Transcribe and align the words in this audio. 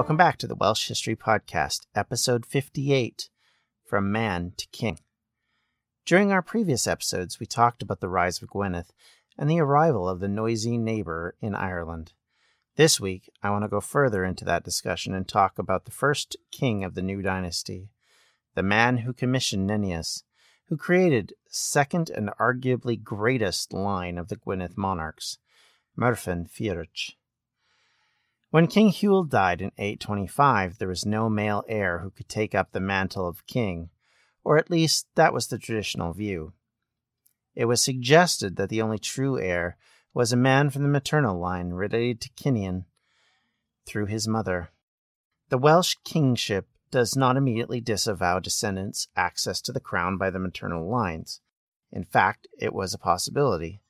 Welcome 0.00 0.16
back 0.16 0.38
to 0.38 0.46
the 0.46 0.54
Welsh 0.54 0.88
History 0.88 1.14
Podcast, 1.14 1.80
episode 1.94 2.46
58 2.46 3.28
From 3.84 4.10
Man 4.10 4.54
to 4.56 4.66
King. 4.68 4.98
During 6.06 6.32
our 6.32 6.40
previous 6.40 6.86
episodes, 6.86 7.38
we 7.38 7.44
talked 7.44 7.82
about 7.82 8.00
the 8.00 8.08
rise 8.08 8.40
of 8.40 8.48
Gwynedd 8.48 8.86
and 9.36 9.50
the 9.50 9.60
arrival 9.60 10.08
of 10.08 10.20
the 10.20 10.26
noisy 10.26 10.78
neighbor 10.78 11.36
in 11.42 11.54
Ireland. 11.54 12.14
This 12.76 12.98
week, 12.98 13.30
I 13.42 13.50
want 13.50 13.64
to 13.64 13.68
go 13.68 13.82
further 13.82 14.24
into 14.24 14.42
that 14.46 14.64
discussion 14.64 15.14
and 15.14 15.28
talk 15.28 15.58
about 15.58 15.84
the 15.84 15.90
first 15.90 16.34
king 16.50 16.82
of 16.82 16.94
the 16.94 17.02
new 17.02 17.20
dynasty, 17.20 17.90
the 18.54 18.62
man 18.62 18.96
who 18.98 19.12
commissioned 19.12 19.68
Nennius, 19.68 20.22
who 20.68 20.78
created 20.78 21.34
second 21.50 22.08
and 22.08 22.30
arguably 22.40 23.00
greatest 23.00 23.74
line 23.74 24.16
of 24.16 24.28
the 24.28 24.36
Gwynedd 24.36 24.78
monarchs, 24.78 25.36
Merfyn 25.94 26.50
Frych. 26.50 27.16
When 28.50 28.66
King 28.66 28.88
Hywel 28.88 29.28
died 29.28 29.62
in 29.62 29.70
825, 29.78 30.78
there 30.78 30.88
was 30.88 31.06
no 31.06 31.30
male 31.30 31.62
heir 31.68 32.00
who 32.00 32.10
could 32.10 32.28
take 32.28 32.52
up 32.52 32.72
the 32.72 32.80
mantle 32.80 33.28
of 33.28 33.46
king, 33.46 33.90
or 34.42 34.58
at 34.58 34.70
least 34.70 35.06
that 35.14 35.32
was 35.32 35.46
the 35.46 35.58
traditional 35.58 36.12
view. 36.12 36.52
It 37.54 37.66
was 37.66 37.80
suggested 37.80 38.56
that 38.56 38.68
the 38.68 38.82
only 38.82 38.98
true 38.98 39.40
heir 39.40 39.76
was 40.12 40.32
a 40.32 40.36
man 40.36 40.70
from 40.70 40.82
the 40.82 40.88
maternal 40.88 41.38
line 41.38 41.70
related 41.70 42.20
to 42.22 42.30
Cynan 42.36 42.86
through 43.86 44.06
his 44.06 44.26
mother. 44.26 44.70
The 45.50 45.58
Welsh 45.58 45.94
kingship 46.04 46.66
does 46.90 47.14
not 47.14 47.36
immediately 47.36 47.80
disavow 47.80 48.40
descendants' 48.40 49.06
access 49.14 49.60
to 49.60 49.72
the 49.72 49.78
crown 49.78 50.18
by 50.18 50.30
the 50.30 50.40
maternal 50.40 50.90
lines. 50.90 51.40
In 51.92 52.02
fact, 52.02 52.48
it 52.58 52.72
was 52.72 52.94
a 52.94 52.98
possibility. 52.98 53.80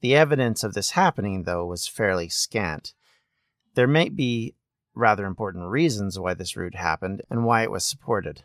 The 0.00 0.16
evidence 0.16 0.64
of 0.64 0.74
this 0.74 0.90
happening, 0.90 1.44
though, 1.44 1.64
was 1.64 1.86
fairly 1.86 2.28
scant 2.28 2.94
there 3.74 3.86
may 3.86 4.08
be 4.08 4.54
rather 4.94 5.24
important 5.24 5.68
reasons 5.68 6.18
why 6.18 6.34
this 6.34 6.56
route 6.56 6.74
happened 6.74 7.22
and 7.30 7.44
why 7.44 7.62
it 7.62 7.70
was 7.70 7.84
supported. 7.84 8.44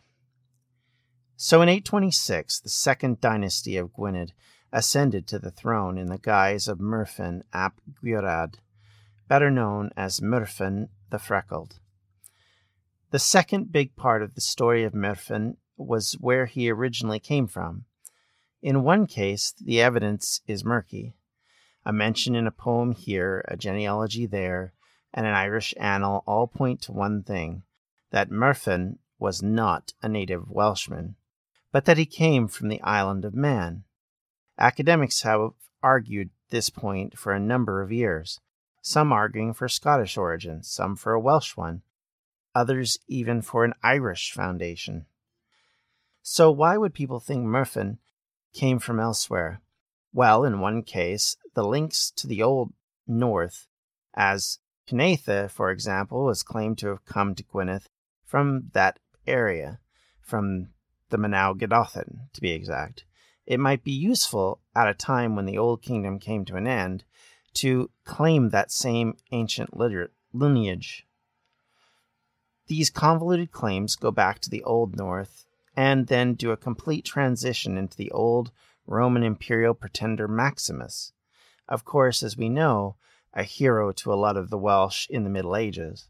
So 1.36 1.62
in 1.62 1.70
826, 1.70 2.62
the 2.62 2.70
second 2.70 3.22
dynasty 3.22 3.78
of 3.78 3.94
Gwynedd 3.94 4.34
ascended 4.72 5.28
to 5.28 5.40
the 5.40 5.52
throne 5.52 5.98
in 5.98 6.08
the 6.08 6.18
guise 6.18 6.68
of 6.68 6.80
Merfyn 6.80 7.42
ap 7.54 7.80
Gwriad, 8.02 8.56
better 9.28 9.52
known 9.52 9.92
as 9.96 10.20
Merfyn 10.20 10.90
the 11.10 11.20
Freckled. 11.20 11.80
The 13.12 13.20
second 13.20 13.72
big 13.72 13.96
part 13.96 14.22
of 14.22 14.36
the 14.36 14.42
story 14.42 14.84
of 14.84 14.94
Merfyn 14.94 15.58
was 15.78 16.14
where 16.20 16.46
he 16.46 16.70
originally 16.70 17.20
came 17.20 17.48
from. 17.48 17.86
In 18.62 18.84
one 18.84 19.06
case, 19.06 19.54
the 19.62 19.80
evidence 19.80 20.42
is 20.48 20.66
murky. 20.66 21.16
A 21.86 21.94
mention 21.94 22.36
in 22.36 22.48
a 22.48 22.52
poem 22.52 22.92
here, 22.92 23.46
a 23.48 23.56
genealogy 23.56 24.26
there, 24.26 24.74
and 25.14 25.26
an 25.26 25.34
Irish 25.34 25.74
annal 25.78 26.24
all 26.28 26.48
point 26.48 26.82
to 26.84 26.92
one 26.92 27.24
thing 27.24 27.64
that 28.12 28.30
Merfyn 28.30 28.98
was 29.20 29.42
not 29.42 29.94
a 30.02 30.10
native 30.10 30.50
Welshman, 30.50 31.16
but 31.72 31.86
that 31.86 31.98
he 31.98 32.06
came 32.06 32.48
from 32.48 32.70
the 32.70 32.82
island 32.82 33.26
of 33.26 33.34
Man. 33.34 33.84
Academics 34.58 35.22
have 35.22 35.52
argued 35.84 36.30
this 36.50 36.70
point 36.70 37.18
for 37.18 37.34
a 37.34 37.40
number 37.40 37.82
of 37.82 37.92
years, 37.92 38.40
some 38.82 39.12
arguing 39.12 39.54
for 39.54 39.68
Scottish 39.68 40.18
origin, 40.18 40.64
some 40.64 40.96
for 40.96 41.14
a 41.14 41.20
Welsh 41.20 41.58
one, 41.58 41.82
others 42.56 42.98
even 43.08 43.42
for 43.42 43.66
an 43.66 43.74
Irish 43.84 44.32
foundation. 44.32 45.06
So, 46.22 46.52
why 46.52 46.78
would 46.78 46.94
people 46.94 47.20
think 47.20 47.46
Merfyn 47.46 47.98
came 48.54 48.80
from 48.80 49.00
elsewhere? 49.00 49.62
Well, 50.14 50.44
in 50.44 50.60
one 50.60 50.84
case, 50.84 51.38
the 51.54 51.64
links 51.64 52.12
to 52.18 52.28
the 52.28 52.42
Old 52.42 52.74
North, 53.08 53.68
as 54.16 54.60
Cunedda, 54.88 55.50
for 55.50 55.70
example, 55.70 56.26
was 56.26 56.44
claimed 56.44 56.78
to 56.80 56.88
have 56.88 57.06
come 57.06 57.36
to 57.36 57.44
Gwynedd 57.44 57.84
from 58.26 58.70
that 58.74 59.00
area, 59.26 59.80
from 60.22 60.70
the 61.10 61.18
Manawyddothyn, 61.18 61.60
Gododdin, 61.60 62.20
to 62.34 62.42
be 62.42 62.52
exact. 62.52 63.06
It 63.46 63.60
might 63.60 63.84
be 63.84 63.92
useful 63.92 64.60
at 64.76 64.90
a 64.90 64.94
time 64.94 65.36
when 65.36 65.46
the 65.46 65.58
Old 65.58 65.82
Kingdom 65.82 66.20
came 66.20 66.46
to 66.46 66.56
an 66.56 66.68
end 66.68 67.04
to 67.56 67.90
claim 68.04 68.50
that 68.50 68.72
same 68.72 69.16
ancient 69.32 69.76
lineage. 69.76 71.08
These 72.68 72.90
convoluted 72.90 73.52
claims 73.52 73.96
go 73.96 74.12
back 74.12 74.40
to 74.40 74.50
the 74.50 74.64
Old 74.64 74.96
North 74.98 75.46
and 75.76 76.08
then 76.08 76.34
do 76.34 76.52
a 76.52 76.58
complete 76.58 77.06
transition 77.06 77.78
into 77.78 77.96
the 77.96 78.12
old 78.12 78.52
Roman 78.86 79.24
imperial 79.24 79.74
pretender 79.74 80.28
Maximus. 80.28 81.14
Of 81.70 81.86
course, 81.86 82.24
as 82.24 82.36
we 82.36 82.50
know, 82.50 82.96
a 83.38 83.44
hero 83.44 83.92
to 83.92 84.12
a 84.12 84.16
lot 84.16 84.36
of 84.36 84.50
the 84.50 84.58
Welsh 84.58 85.08
in 85.10 85.24
the 85.24 85.30
Middle 85.30 85.56
Ages. 85.56 86.10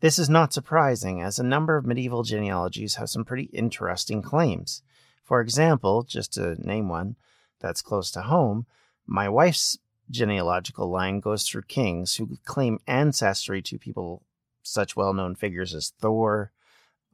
This 0.00 0.18
is 0.18 0.28
not 0.28 0.52
surprising, 0.52 1.22
as 1.22 1.38
a 1.38 1.44
number 1.44 1.76
of 1.76 1.86
medieval 1.86 2.24
genealogies 2.24 2.96
have 2.96 3.08
some 3.08 3.24
pretty 3.24 3.44
interesting 3.52 4.20
claims. 4.20 4.82
For 5.22 5.40
example, 5.40 6.02
just 6.02 6.32
to 6.34 6.56
name 6.56 6.88
one 6.88 7.14
that's 7.60 7.82
close 7.82 8.10
to 8.12 8.22
home, 8.22 8.66
my 9.06 9.28
wife's 9.28 9.78
genealogical 10.10 10.90
line 10.90 11.20
goes 11.20 11.46
through 11.46 11.62
kings 11.62 12.16
who 12.16 12.36
claim 12.44 12.80
ancestry 12.88 13.62
to 13.62 13.78
people 13.78 14.24
such 14.62 14.96
well 14.96 15.14
known 15.14 15.36
figures 15.36 15.72
as 15.72 15.92
Thor, 16.00 16.50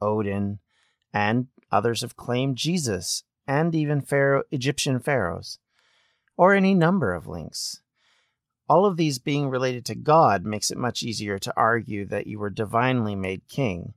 Odin, 0.01 0.57
and 1.13 1.47
others 1.71 2.01
have 2.01 2.17
claimed 2.17 2.57
Jesus 2.57 3.23
and 3.45 3.75
even 3.75 4.01
pharaoh, 4.01 4.43
Egyptian 4.49 4.99
pharaohs, 4.99 5.59
or 6.37 6.55
any 6.55 6.73
number 6.73 7.13
of 7.13 7.27
links. 7.27 7.81
All 8.69 8.85
of 8.85 8.97
these 8.97 9.19
being 9.19 9.49
related 9.49 9.85
to 9.85 9.95
God 9.95 10.45
makes 10.45 10.71
it 10.71 10.77
much 10.77 11.01
easier 11.01 11.39
to 11.39 11.53
argue 11.55 12.05
that 12.07 12.27
you 12.27 12.37
were 12.39 12.49
divinely 12.49 13.15
made 13.15 13.47
king, 13.47 13.93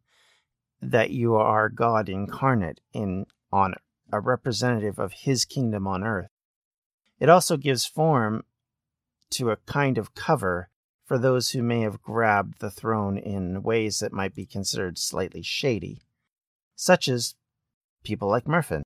that 0.81 1.11
you 1.11 1.35
are 1.35 1.69
God 1.69 2.09
incarnate 2.09 2.81
in 2.93 3.27
on 3.53 3.75
a 4.13 4.21
representative 4.21 4.99
of 4.99 5.13
his 5.13 5.45
kingdom 5.45 5.87
on 5.87 6.05
earth. 6.05 6.31
It 7.19 7.29
also 7.29 7.57
gives 7.57 7.85
form 7.85 8.45
to 9.31 9.51
a 9.51 9.57
kind 9.57 9.99
of 9.99 10.15
cover 10.15 10.69
for 11.05 11.19
those 11.19 11.51
who 11.51 11.63
may 11.63 11.81
have 11.81 12.03
grabbed 12.03 12.61
the 12.61 12.71
throne 12.71 13.19
in 13.19 13.63
ways 13.63 13.99
that 13.99 14.13
might 14.13 14.35
be 14.35 14.47
considered 14.47 14.99
slightly 14.99 15.43
shady, 15.43 16.03
such 16.77 17.09
as 17.09 17.35
people 18.05 18.29
like 18.29 18.45
Merfyn. 18.45 18.83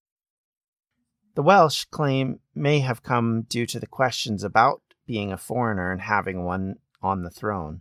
The 1.35 1.43
Welsh 1.43 1.85
claim 1.85 2.41
may 2.55 2.79
have 2.81 3.03
come 3.03 3.43
due 3.43 3.67
to 3.67 3.79
the 3.79 3.87
questions 3.87 4.43
about 4.43 4.81
being 5.07 5.33
a 5.33 5.39
foreigner 5.39 5.93
and 5.93 6.01
having 6.01 6.45
one 6.45 6.77
on 7.03 7.23
the 7.23 7.31
throne. 7.31 7.81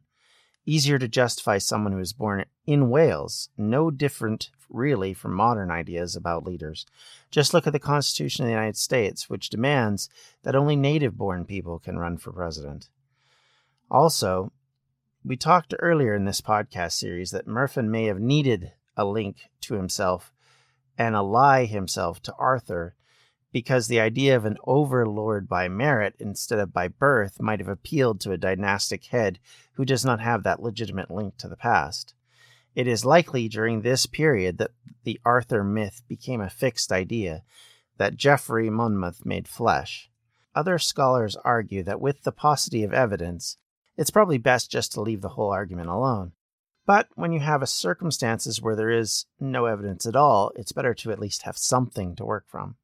Easier 0.65 0.97
to 0.97 1.07
justify 1.07 1.57
someone 1.57 1.91
who 1.91 1.99
was 1.99 2.13
born 2.13 2.45
in 2.65 2.89
Wales, 2.89 3.49
no 3.57 3.91
different 3.91 4.49
really 4.69 5.13
from 5.13 5.33
modern 5.33 5.69
ideas 5.69 6.15
about 6.15 6.45
leaders. 6.45 6.85
Just 7.29 7.53
look 7.53 7.67
at 7.67 7.73
the 7.73 7.79
Constitution 7.79 8.43
of 8.43 8.47
the 8.47 8.53
United 8.53 8.77
States, 8.77 9.29
which 9.29 9.49
demands 9.49 10.09
that 10.43 10.55
only 10.55 10.75
native 10.75 11.17
born 11.17 11.45
people 11.45 11.79
can 11.79 11.99
run 11.99 12.17
for 12.17 12.31
president. 12.31 12.89
Also, 13.91 14.51
we 15.23 15.37
talked 15.37 15.73
earlier 15.79 16.13
in 16.13 16.25
this 16.25 16.41
podcast 16.41 16.93
series 16.93 17.31
that 17.31 17.47
Merfyn 17.47 17.87
may 17.87 18.05
have 18.05 18.19
needed 18.19 18.73
a 18.97 19.05
link 19.05 19.49
to 19.61 19.75
himself 19.75 20.33
and 20.97 21.15
ally 21.15 21.65
himself 21.65 22.21
to 22.23 22.33
Arthur 22.35 22.95
because 23.53 23.87
the 23.87 23.99
idea 23.99 24.35
of 24.35 24.43
an 24.43 24.57
overlord 24.65 25.47
by 25.47 25.69
merit 25.69 26.15
instead 26.19 26.57
of 26.57 26.73
by 26.73 26.87
birth 26.87 27.39
might 27.39 27.59
have 27.59 27.69
appealed 27.69 28.19
to 28.19 28.31
a 28.31 28.37
dynastic 28.37 29.05
head 29.05 29.39
who 29.73 29.85
does 29.85 30.03
not 30.03 30.19
have 30.19 30.43
that 30.43 30.61
legitimate 30.61 31.11
link 31.11 31.37
to 31.37 31.47
the 31.47 31.55
past. 31.55 32.15
It 32.75 32.87
is 32.87 33.05
likely 33.05 33.47
during 33.47 33.81
this 33.81 34.07
period 34.07 34.57
that 34.57 34.71
the 35.03 35.21
Arthur 35.23 35.63
myth 35.63 36.01
became 36.07 36.41
a 36.41 36.49
fixed 36.49 36.91
idea, 36.91 37.43
that 37.97 38.17
Geoffrey 38.17 38.71
Monmouth 38.71 39.23
made 39.23 39.47
flesh. 39.47 40.09
Other 40.55 40.79
scholars 40.79 41.37
argue 41.45 41.83
that 41.83 42.01
with 42.01 42.23
the 42.23 42.31
paucity 42.31 42.83
of 42.83 42.91
evidence, 42.91 43.57
it's 43.95 44.09
probably 44.09 44.39
best 44.39 44.71
just 44.71 44.91
to 44.93 45.01
leave 45.01 45.21
the 45.21 45.29
whole 45.29 45.51
argument 45.51 45.89
alone. 45.89 46.31
But 46.87 47.07
when 47.13 47.31
you 47.31 47.39
have 47.41 47.67
circumstances 47.69 48.61
where 48.61 48.75
there 48.75 48.89
is 48.89 49.25
no 49.39 49.65
evidence 49.65 50.07
at 50.07 50.15
all, 50.15 50.51
it's 50.55 50.71
better 50.71 50.95
to 50.95 51.11
at 51.11 51.19
least 51.19 51.43
have 51.43 51.57
something 51.57 52.15
to 52.15 52.25
work 52.25 52.45
from. 52.47 52.75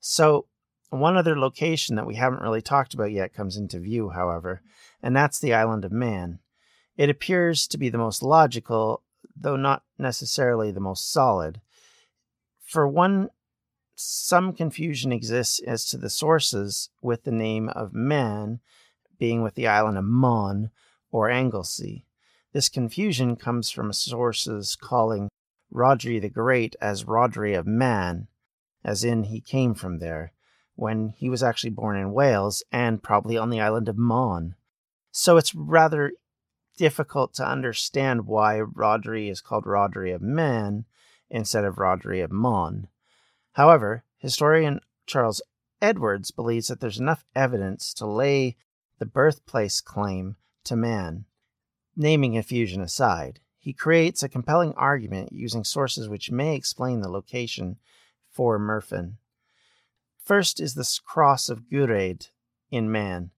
So, 0.00 0.46
one 0.90 1.16
other 1.16 1.38
location 1.38 1.96
that 1.96 2.06
we 2.06 2.14
haven't 2.14 2.42
really 2.42 2.62
talked 2.62 2.94
about 2.94 3.12
yet 3.12 3.34
comes 3.34 3.56
into 3.56 3.78
view, 3.78 4.10
however, 4.10 4.62
and 5.02 5.14
that's 5.14 5.38
the 5.38 5.52
island 5.52 5.84
of 5.84 5.92
Man. 5.92 6.38
It 6.96 7.10
appears 7.10 7.66
to 7.68 7.78
be 7.78 7.88
the 7.88 7.98
most 7.98 8.22
logical, 8.22 9.02
though 9.36 9.56
not 9.56 9.82
necessarily 9.98 10.70
the 10.70 10.80
most 10.80 11.12
solid. 11.12 11.60
For 12.60 12.88
one, 12.88 13.30
some 13.94 14.52
confusion 14.52 15.12
exists 15.12 15.60
as 15.60 15.84
to 15.86 15.96
the 15.96 16.10
sources 16.10 16.90
with 17.02 17.24
the 17.24 17.32
name 17.32 17.68
of 17.70 17.92
Man 17.92 18.60
being 19.18 19.42
with 19.42 19.54
the 19.56 19.66
island 19.66 19.98
of 19.98 20.04
Mon 20.04 20.70
or 21.10 21.30
Anglesey. 21.30 22.04
This 22.52 22.68
confusion 22.68 23.36
comes 23.36 23.70
from 23.70 23.92
sources 23.92 24.76
calling 24.76 25.28
Rhodri 25.72 26.20
the 26.20 26.28
Great 26.28 26.76
as 26.80 27.04
Rhodri 27.04 27.58
of 27.58 27.66
Man, 27.66 28.28
as 28.88 29.04
in 29.04 29.24
he 29.24 29.38
came 29.38 29.74
from 29.74 29.98
there, 29.98 30.32
when 30.74 31.10
he 31.10 31.28
was 31.28 31.42
actually 31.42 31.68
born 31.68 31.94
in 31.94 32.10
Wales 32.10 32.64
and 32.72 33.02
probably 33.02 33.36
on 33.36 33.50
the 33.50 33.60
island 33.60 33.86
of 33.86 33.98
Mon. 33.98 34.54
So 35.10 35.36
it's 35.36 35.54
rather 35.54 36.12
difficult 36.78 37.34
to 37.34 37.46
understand 37.46 38.26
why 38.26 38.60
Rhodri 38.60 39.30
is 39.30 39.42
called 39.42 39.66
Rhodri 39.66 40.14
of 40.14 40.22
Man 40.22 40.86
instead 41.28 41.64
of 41.64 41.76
Rhodri 41.76 42.24
of 42.24 42.32
Mon. 42.32 42.88
However, 43.52 44.04
historian 44.16 44.80
Charles 45.04 45.42
Edwards 45.82 46.30
believes 46.30 46.68
that 46.68 46.80
there's 46.80 46.98
enough 46.98 47.26
evidence 47.36 47.92
to 47.92 48.06
lay 48.06 48.56
the 48.98 49.04
birthplace 49.04 49.82
claim 49.82 50.36
to 50.64 50.76
man. 50.76 51.26
Naming 51.94 52.34
infusion 52.34 52.80
aside, 52.80 53.40
he 53.58 53.74
creates 53.74 54.22
a 54.22 54.30
compelling 54.30 54.72
argument 54.78 55.30
using 55.30 55.62
sources 55.62 56.08
which 56.08 56.30
may 56.30 56.56
explain 56.56 57.02
the 57.02 57.10
location 57.10 57.76
for 58.38 58.56
Merfyn. 58.56 59.14
First 60.24 60.60
is 60.60 60.74
the 60.74 60.88
cross 61.04 61.48
of 61.48 61.62
Gwriad 61.62 62.28
in 62.70 62.88
Man. 62.88 63.32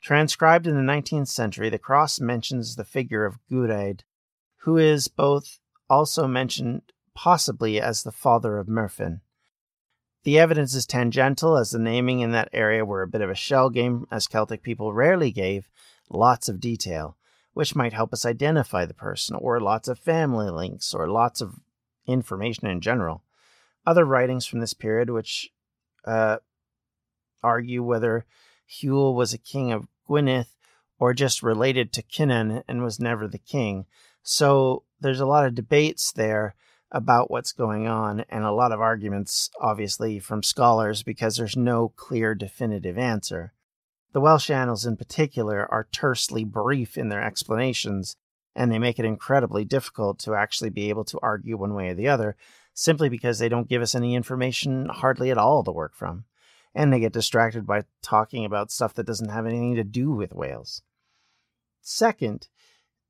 Transcribed 0.00 0.66
in 0.66 0.74
the 0.74 0.92
19th 0.92 1.28
century, 1.28 1.68
the 1.68 1.78
cross 1.78 2.20
mentions 2.20 2.74
the 2.74 2.84
figure 2.86 3.26
of 3.26 3.38
Gwriad, 3.52 4.00
who 4.60 4.78
is 4.78 5.08
both 5.08 5.58
also 5.90 6.26
mentioned 6.26 6.80
possibly 7.14 7.78
as 7.78 8.02
the 8.02 8.10
father 8.10 8.56
of 8.56 8.66
Merfyn. 8.66 9.20
The 10.24 10.38
evidence 10.38 10.74
is 10.74 10.86
tangential, 10.86 11.58
as 11.58 11.72
the 11.72 11.78
naming 11.78 12.20
in 12.20 12.30
that 12.30 12.48
area 12.54 12.82
were 12.82 13.02
a 13.02 13.08
bit 13.08 13.20
of 13.20 13.28
a 13.28 13.34
shell 13.34 13.68
game, 13.68 14.06
as 14.10 14.26
Celtic 14.26 14.62
people 14.62 14.94
rarely 14.94 15.32
gave 15.32 15.68
lots 16.08 16.48
of 16.48 16.60
detail, 16.60 17.18
which 17.52 17.76
might 17.76 17.92
help 17.92 18.14
us 18.14 18.24
identify 18.24 18.86
the 18.86 18.94
person, 18.94 19.36
or 19.36 19.60
lots 19.60 19.86
of 19.86 19.98
family 19.98 20.48
links, 20.48 20.94
or 20.94 21.06
lots 21.06 21.42
of 21.42 21.56
information 22.06 22.66
in 22.68 22.80
general. 22.80 23.22
Other 23.86 24.04
writings 24.04 24.46
from 24.46 24.60
this 24.60 24.74
period, 24.74 25.10
which 25.10 25.50
uh, 26.04 26.38
argue 27.42 27.82
whether 27.82 28.24
Hywel 28.68 29.14
was 29.14 29.32
a 29.32 29.38
king 29.38 29.72
of 29.72 29.86
Gwynedd 30.08 30.46
or 30.98 31.14
just 31.14 31.42
related 31.42 31.92
to 31.92 32.02
Cynan 32.02 32.62
and 32.66 32.82
was 32.82 32.98
never 32.98 33.28
the 33.28 33.38
king. 33.38 33.86
So 34.22 34.82
there's 35.00 35.20
a 35.20 35.26
lot 35.26 35.46
of 35.46 35.54
debates 35.54 36.10
there 36.10 36.54
about 36.90 37.30
what's 37.30 37.52
going 37.52 37.86
on 37.86 38.24
and 38.28 38.44
a 38.44 38.52
lot 38.52 38.72
of 38.72 38.80
arguments, 38.80 39.50
obviously, 39.60 40.18
from 40.18 40.42
scholars 40.42 41.02
because 41.02 41.36
there's 41.36 41.56
no 41.56 41.92
clear 41.96 42.34
definitive 42.34 42.96
answer. 42.96 43.52
The 44.12 44.20
Welsh 44.20 44.50
annals, 44.50 44.86
in 44.86 44.96
particular, 44.96 45.70
are 45.70 45.88
tersely 45.92 46.44
brief 46.44 46.96
in 46.96 47.08
their 47.08 47.22
explanations, 47.22 48.16
and 48.54 48.72
they 48.72 48.78
make 48.78 48.98
it 48.98 49.04
incredibly 49.04 49.64
difficult 49.64 50.18
to 50.20 50.34
actually 50.34 50.70
be 50.70 50.88
able 50.88 51.04
to 51.04 51.18
argue 51.22 51.56
one 51.56 51.74
way 51.74 51.90
or 51.90 51.94
the 51.94 52.08
other, 52.08 52.36
simply 52.78 53.08
because 53.08 53.38
they 53.38 53.48
don't 53.48 53.70
give 53.70 53.80
us 53.80 53.94
any 53.94 54.14
information 54.14 54.86
hardly 54.90 55.30
at 55.30 55.38
all 55.38 55.64
to 55.64 55.72
work 55.72 55.94
from. 55.94 56.24
And 56.74 56.92
they 56.92 57.00
get 57.00 57.14
distracted 57.14 57.66
by 57.66 57.84
talking 58.02 58.44
about 58.44 58.70
stuff 58.70 58.92
that 58.94 59.06
doesn't 59.06 59.30
have 59.30 59.46
anything 59.46 59.76
to 59.76 59.82
do 59.82 60.10
with 60.10 60.34
Wales. 60.34 60.82
Second, 61.80 62.48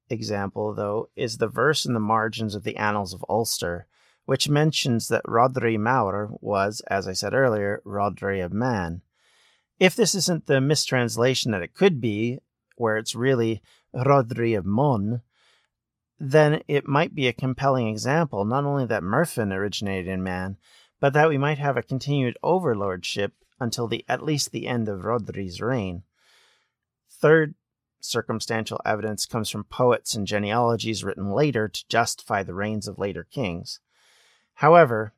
example, 0.08 0.72
though, 0.72 1.08
is 1.16 1.38
the 1.38 1.48
verse 1.48 1.84
in 1.84 1.94
the 1.94 2.00
margins 2.00 2.54
of 2.54 2.62
the 2.62 2.76
Annals 2.76 3.12
of 3.12 3.24
Ulster, 3.28 3.88
which 4.24 4.48
mentions 4.48 5.08
that 5.08 5.24
Rhodri 5.24 5.76
Mawr 5.76 6.30
was, 6.40 6.80
as 6.86 7.08
I 7.08 7.12
said 7.12 7.34
earlier, 7.34 7.82
Rhodri 7.84 8.44
of 8.44 8.52
Man. 8.52 9.02
If 9.80 9.96
this 9.96 10.14
isn't 10.14 10.46
the 10.46 10.60
mistranslation 10.60 11.50
that 11.50 11.62
it 11.62 11.74
could 11.74 12.00
be, 12.00 12.38
where 12.76 12.96
it's 12.96 13.16
really 13.16 13.62
Rhodri 13.92 14.56
of 14.56 14.64
Mon, 14.64 15.22
then 16.18 16.62
it 16.66 16.88
might 16.88 17.14
be 17.14 17.28
a 17.28 17.32
compelling 17.32 17.88
example 17.88 18.44
not 18.44 18.64
only 18.64 18.86
that 18.86 19.02
Merfyn 19.02 19.52
originated 19.52 20.08
in 20.08 20.22
Man, 20.22 20.56
but 20.98 21.12
that 21.12 21.28
we 21.28 21.36
might 21.36 21.58
have 21.58 21.76
a 21.76 21.82
continued 21.82 22.38
overlordship 22.42 23.32
until 23.60 23.86
the 23.86 24.04
at 24.08 24.22
least 24.22 24.50
the 24.50 24.66
end 24.66 24.88
of 24.88 25.00
Rhodri's 25.00 25.60
reign. 25.60 26.04
Third, 27.10 27.54
circumstantial 28.00 28.80
evidence 28.84 29.26
comes 29.26 29.50
from 29.50 29.64
poets 29.64 30.14
and 30.14 30.26
genealogies 30.26 31.04
written 31.04 31.30
later 31.30 31.68
to 31.68 31.88
justify 31.88 32.42
the 32.42 32.54
reigns 32.54 32.88
of 32.88 32.98
later 32.98 33.24
kings. 33.24 33.80
However, 34.54 35.12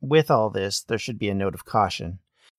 with 0.00 0.30
all 0.30 0.50
this, 0.50 0.82
there 0.82 0.98
should 0.98 1.18
be 1.18 1.30
a 1.30 1.34
note 1.34 1.54
of 1.54 1.64
caution. 1.64 2.18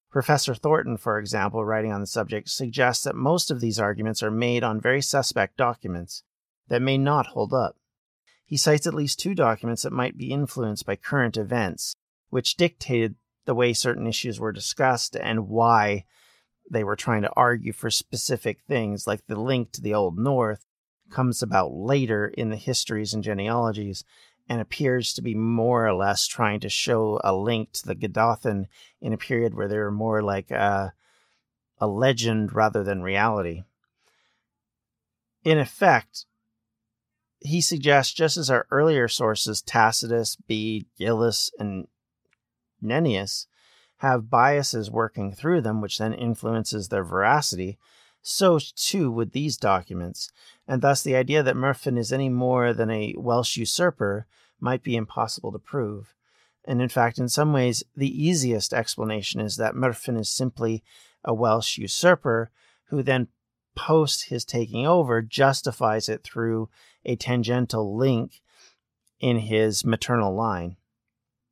Professor 0.10 0.56
Thornton, 0.56 0.98
for 0.98 1.20
example, 1.20 1.64
writing 1.64 1.92
on 1.92 2.02
the 2.02 2.08
subject, 2.08 2.50
suggests 2.50 3.04
that 3.04 3.16
most 3.16 3.52
of 3.52 3.60
these 3.60 3.80
arguments 3.80 4.24
are 4.24 4.32
made 4.32 4.64
on 4.64 4.82
very 4.82 5.02
suspect 5.02 5.58
documents 5.58 6.24
that 6.70 6.82
may 6.82 6.98
not 6.98 7.28
hold 7.28 7.54
up. 7.54 7.76
He 8.46 8.58
cites 8.58 8.88
at 8.88 8.94
least 8.94 9.20
two 9.20 9.36
documents 9.36 9.84
that 9.84 9.92
might 9.92 10.18
be 10.18 10.32
influenced 10.32 10.86
by 10.86 10.96
current 10.96 11.38
events, 11.38 11.96
which 12.30 12.56
dictated 12.56 13.16
the 13.46 13.56
way 13.56 13.74
certain 13.74 14.08
issues 14.08 14.40
were 14.40 14.52
discussed 14.52 15.16
and 15.16 15.48
why 15.48 16.06
they 16.70 16.84
were 16.84 16.96
trying 16.96 17.22
to 17.22 17.34
argue 17.36 17.74
for 17.74 17.90
specific 17.90 18.60
things, 18.68 19.08
like 19.08 19.26
the 19.28 19.40
link 19.40 19.72
to 19.72 19.82
the 19.82 19.94
Old 19.94 20.18
North 20.18 20.66
comes 21.10 21.42
about 21.42 21.74
later 21.74 22.28
in 22.28 22.50
the 22.50 22.58
histories 22.58 23.14
and 23.14 23.24
genealogies 23.24 24.04
and 24.50 24.62
appears 24.62 25.14
to 25.14 25.22
be 25.22 25.36
more 25.36 25.86
or 25.86 25.94
less 25.94 26.26
trying 26.26 26.60
to 26.62 26.70
show 26.70 27.20
a 27.24 27.34
link 27.34 27.72
to 27.74 27.86
the 27.86 27.96
Gododdin 27.96 28.68
in 29.02 29.14
a 29.14 29.18
period 29.18 29.54
where 29.54 29.68
they 29.68 29.78
were 29.78 29.92
more 29.92 30.22
like 30.22 30.52
a, 30.52 30.94
a 31.80 31.88
legend 31.88 32.54
rather 32.54 32.84
than 32.84 33.02
reality. 33.02 33.64
In 35.44 35.58
effect, 35.58 36.26
he 37.40 37.62
suggests, 37.62 38.14
just 38.14 38.38
as 38.38 38.50
our 38.50 38.66
earlier 38.72 39.08
sources, 39.08 39.62
Tacitus, 39.62 40.36
Bede, 40.36 40.86
Gildas, 40.98 41.52
and 41.60 41.88
Nennius, 42.84 43.48
have 43.98 44.30
biases 44.30 44.92
working 44.92 45.32
through 45.32 45.62
them, 45.62 45.82
which 45.82 45.98
then 45.98 46.14
influences 46.14 46.90
their 46.90 47.04
veracity, 47.04 47.78
so 48.22 48.60
too 48.60 49.12
would 49.12 49.32
these 49.32 49.58
documents, 49.58 50.30
and 50.68 50.82
thus 50.82 51.02
the 51.02 51.16
idea 51.16 51.42
that 51.42 51.56
Merfyn 51.56 51.98
is 51.98 52.12
any 52.12 52.30
more 52.30 52.74
than 52.74 52.92
a 52.92 53.16
Welsh 53.18 53.58
usurper 53.58 54.28
might 54.60 54.84
be 54.84 54.96
impossible 54.96 55.52
to 55.52 55.60
prove. 55.60 56.14
And 56.66 56.82
in 56.82 56.90
fact, 56.90 57.18
in 57.18 57.30
some 57.30 57.54
ways, 57.54 57.84
the 57.96 58.24
easiest 58.24 58.74
explanation 58.74 59.40
is 59.40 59.56
that 59.56 59.76
Merfyn 59.76 60.20
is 60.20 60.30
simply 60.30 60.84
a 61.24 61.34
Welsh 61.34 61.78
usurper 61.78 62.52
who 62.90 63.02
then, 63.02 63.30
post 63.78 64.26
his 64.30 64.44
taking 64.44 64.86
over, 64.86 65.22
justifies 65.22 66.10
it 66.10 66.24
through 66.24 66.68
a 67.06 67.16
tangential 67.16 67.96
link 67.96 68.42
in 69.20 69.38
his 69.40 69.86
maternal 69.86 70.36
line. 70.36 70.76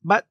But 0.04 0.28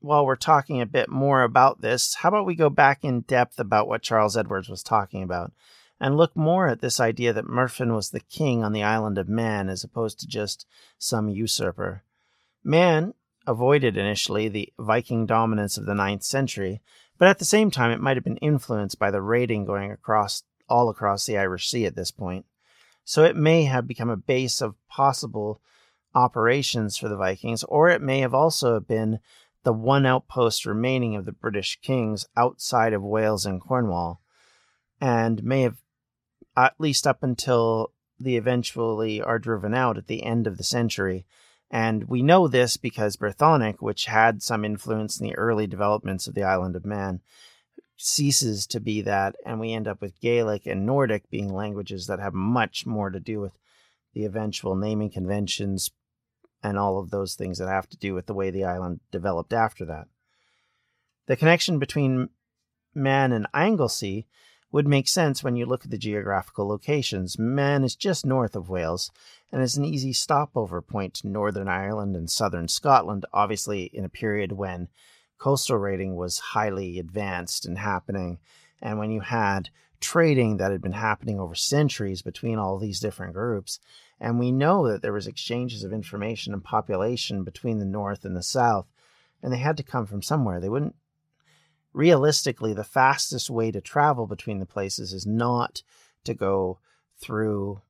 while 0.00 0.26
we're 0.26 0.36
talking 0.36 0.80
a 0.80 0.86
bit 0.86 1.08
more 1.08 1.42
about 1.42 1.80
this, 1.80 2.16
how 2.16 2.30
about 2.30 2.46
we 2.46 2.54
go 2.54 2.70
back 2.70 3.04
in 3.04 3.20
depth 3.20 3.58
about 3.60 3.88
what 3.88 4.02
Charles 4.02 4.36
Edwards 4.36 4.68
was 4.68 4.82
talking 4.82 5.22
about 5.22 5.52
and 6.00 6.16
look 6.16 6.36
more 6.36 6.66
at 6.68 6.80
this 6.80 6.98
idea 6.98 7.32
that 7.32 7.46
Merfyn 7.46 7.94
was 7.94 8.10
the 8.10 8.20
king 8.20 8.64
on 8.64 8.72
the 8.72 8.82
island 8.82 9.16
of 9.16 9.28
Man 9.28 9.68
as 9.68 9.84
opposed 9.84 10.18
to 10.20 10.26
just 10.26 10.66
some 10.98 11.28
usurper. 11.28 12.02
Man 12.62 13.14
avoided 13.46 13.96
initially 13.96 14.48
the 14.48 14.72
Viking 14.78 15.26
dominance 15.26 15.76
of 15.76 15.86
the 15.86 15.94
ninth 15.94 16.22
century, 16.22 16.80
but 17.18 17.28
at 17.28 17.38
the 17.38 17.44
same 17.44 17.70
time 17.70 17.90
it 17.90 18.00
might 18.00 18.16
have 18.16 18.24
been 18.24 18.36
influenced 18.38 18.98
by 18.98 19.10
the 19.10 19.22
raiding 19.22 19.64
going 19.64 19.90
across 19.92 20.42
all 20.68 20.88
across 20.88 21.26
the 21.26 21.38
Irish 21.38 21.68
Sea 21.68 21.86
at 21.86 21.96
this 21.96 22.10
point. 22.10 22.46
So 23.04 23.24
it 23.24 23.36
may 23.36 23.64
have 23.64 23.86
become 23.86 24.10
a 24.10 24.16
base 24.16 24.60
of 24.60 24.76
possible 24.88 25.60
operations 26.14 26.96
for 26.96 27.08
the 27.08 27.16
Vikings, 27.16 27.64
or 27.64 27.88
it 27.88 28.00
may 28.00 28.20
have 28.20 28.34
also 28.34 28.80
been 28.80 29.20
the 29.62 29.72
one 29.72 30.06
outpost 30.06 30.66
remaining 30.66 31.16
of 31.16 31.24
the 31.24 31.32
British 31.32 31.78
kings 31.82 32.26
outside 32.36 32.92
of 32.92 33.02
Wales 33.02 33.46
and 33.46 33.60
Cornwall, 33.60 34.20
and 35.00 35.42
may 35.42 35.62
have, 35.62 35.78
at 36.56 36.74
least 36.78 37.06
up 37.06 37.22
until 37.22 37.92
they 38.20 38.34
eventually 38.34 39.20
are 39.20 39.38
driven 39.38 39.74
out 39.74 39.98
at 39.98 40.06
the 40.06 40.22
end 40.22 40.46
of 40.46 40.56
the 40.56 40.64
century. 40.64 41.26
And 41.70 42.04
we 42.04 42.22
know 42.22 42.46
this 42.46 42.76
because 42.76 43.16
Brythonic, 43.16 43.76
which 43.80 44.04
had 44.04 44.42
some 44.42 44.64
influence 44.64 45.18
in 45.18 45.26
the 45.26 45.34
early 45.34 45.66
developments 45.66 46.26
of 46.26 46.34
the 46.34 46.44
island 46.44 46.76
of 46.76 46.84
Man, 46.84 47.20
ceases 47.96 48.66
to 48.68 48.80
be 48.80 49.02
that, 49.02 49.36
and 49.44 49.60
we 49.60 49.72
end 49.72 49.86
up 49.86 50.00
with 50.00 50.20
Gaelic 50.20 50.66
and 50.66 50.84
Nordic 50.84 51.30
being 51.30 51.52
languages 51.52 52.06
that 52.06 52.18
have 52.18 52.34
much 52.34 52.86
more 52.86 53.10
to 53.10 53.20
do 53.20 53.40
with 53.40 53.58
the 54.14 54.24
eventual 54.24 54.74
naming 54.74 55.10
conventions 55.10 55.90
and 56.62 56.78
all 56.78 56.98
of 56.98 57.10
those 57.10 57.34
things 57.34 57.58
that 57.58 57.68
have 57.68 57.88
to 57.90 57.96
do 57.96 58.14
with 58.14 58.26
the 58.26 58.34
way 58.34 58.50
the 58.50 58.64
island 58.64 59.00
developed 59.10 59.52
after 59.52 59.84
that. 59.84 60.08
The 61.26 61.36
connection 61.36 61.78
between 61.78 62.30
Man 62.94 63.32
and 63.32 63.46
Anglesey 63.52 64.26
would 64.70 64.88
make 64.88 65.06
sense 65.06 65.42
when 65.42 65.56
you 65.56 65.66
look 65.66 65.84
at 65.84 65.90
the 65.90 65.98
geographical 65.98 66.66
locations. 66.66 67.38
Man 67.38 67.84
is 67.84 67.94
just 67.94 68.26
north 68.26 68.56
of 68.56 68.68
Wales 68.68 69.10
and 69.52 69.62
is 69.62 69.76
an 69.76 69.84
easy 69.84 70.12
stopover 70.12 70.82
point 70.82 71.14
to 71.14 71.28
Northern 71.28 71.68
Ireland 71.68 72.16
and 72.16 72.28
southern 72.28 72.66
Scotland, 72.66 73.24
obviously 73.32 73.84
in 73.84 74.04
a 74.04 74.08
period 74.08 74.52
when 74.52 74.88
coastal 75.38 75.76
raiding 75.76 76.16
was 76.16 76.38
highly 76.38 76.98
advanced 76.98 77.66
and 77.66 77.78
happening, 77.78 78.38
and 78.80 78.98
when 78.98 79.10
you 79.10 79.20
had 79.20 79.70
trading 80.00 80.58
that 80.58 80.70
had 80.70 80.82
been 80.82 80.92
happening 80.92 81.40
over 81.40 81.54
centuries 81.54 82.20
between 82.20 82.58
all 82.58 82.78
these 82.78 83.00
different 83.00 83.32
groups. 83.32 83.80
And 84.20 84.38
we 84.38 84.52
know 84.52 84.86
that 84.88 85.00
there 85.00 85.12
was 85.12 85.26
exchanges 85.26 85.82
of 85.82 85.92
information 85.92 86.52
and 86.52 86.62
population 86.62 87.42
between 87.42 87.78
the 87.78 87.86
north 87.86 88.24
and 88.24 88.36
the 88.36 88.42
south, 88.42 88.86
and 89.42 89.52
they 89.52 89.58
had 89.58 89.76
to 89.78 89.82
come 89.82 90.06
from 90.06 90.22
somewhere. 90.22 90.60
They 90.60 90.68
wouldn't 90.68 90.94
realistically, 91.94 92.74
the 92.74 92.84
fastest 92.84 93.48
way 93.48 93.70
to 93.70 93.80
travel 93.80 94.26
between 94.26 94.58
the 94.58 94.66
places 94.66 95.12
is 95.12 95.26
not 95.26 95.82
to 96.24 96.34
go 96.34 96.80
through 97.18 97.80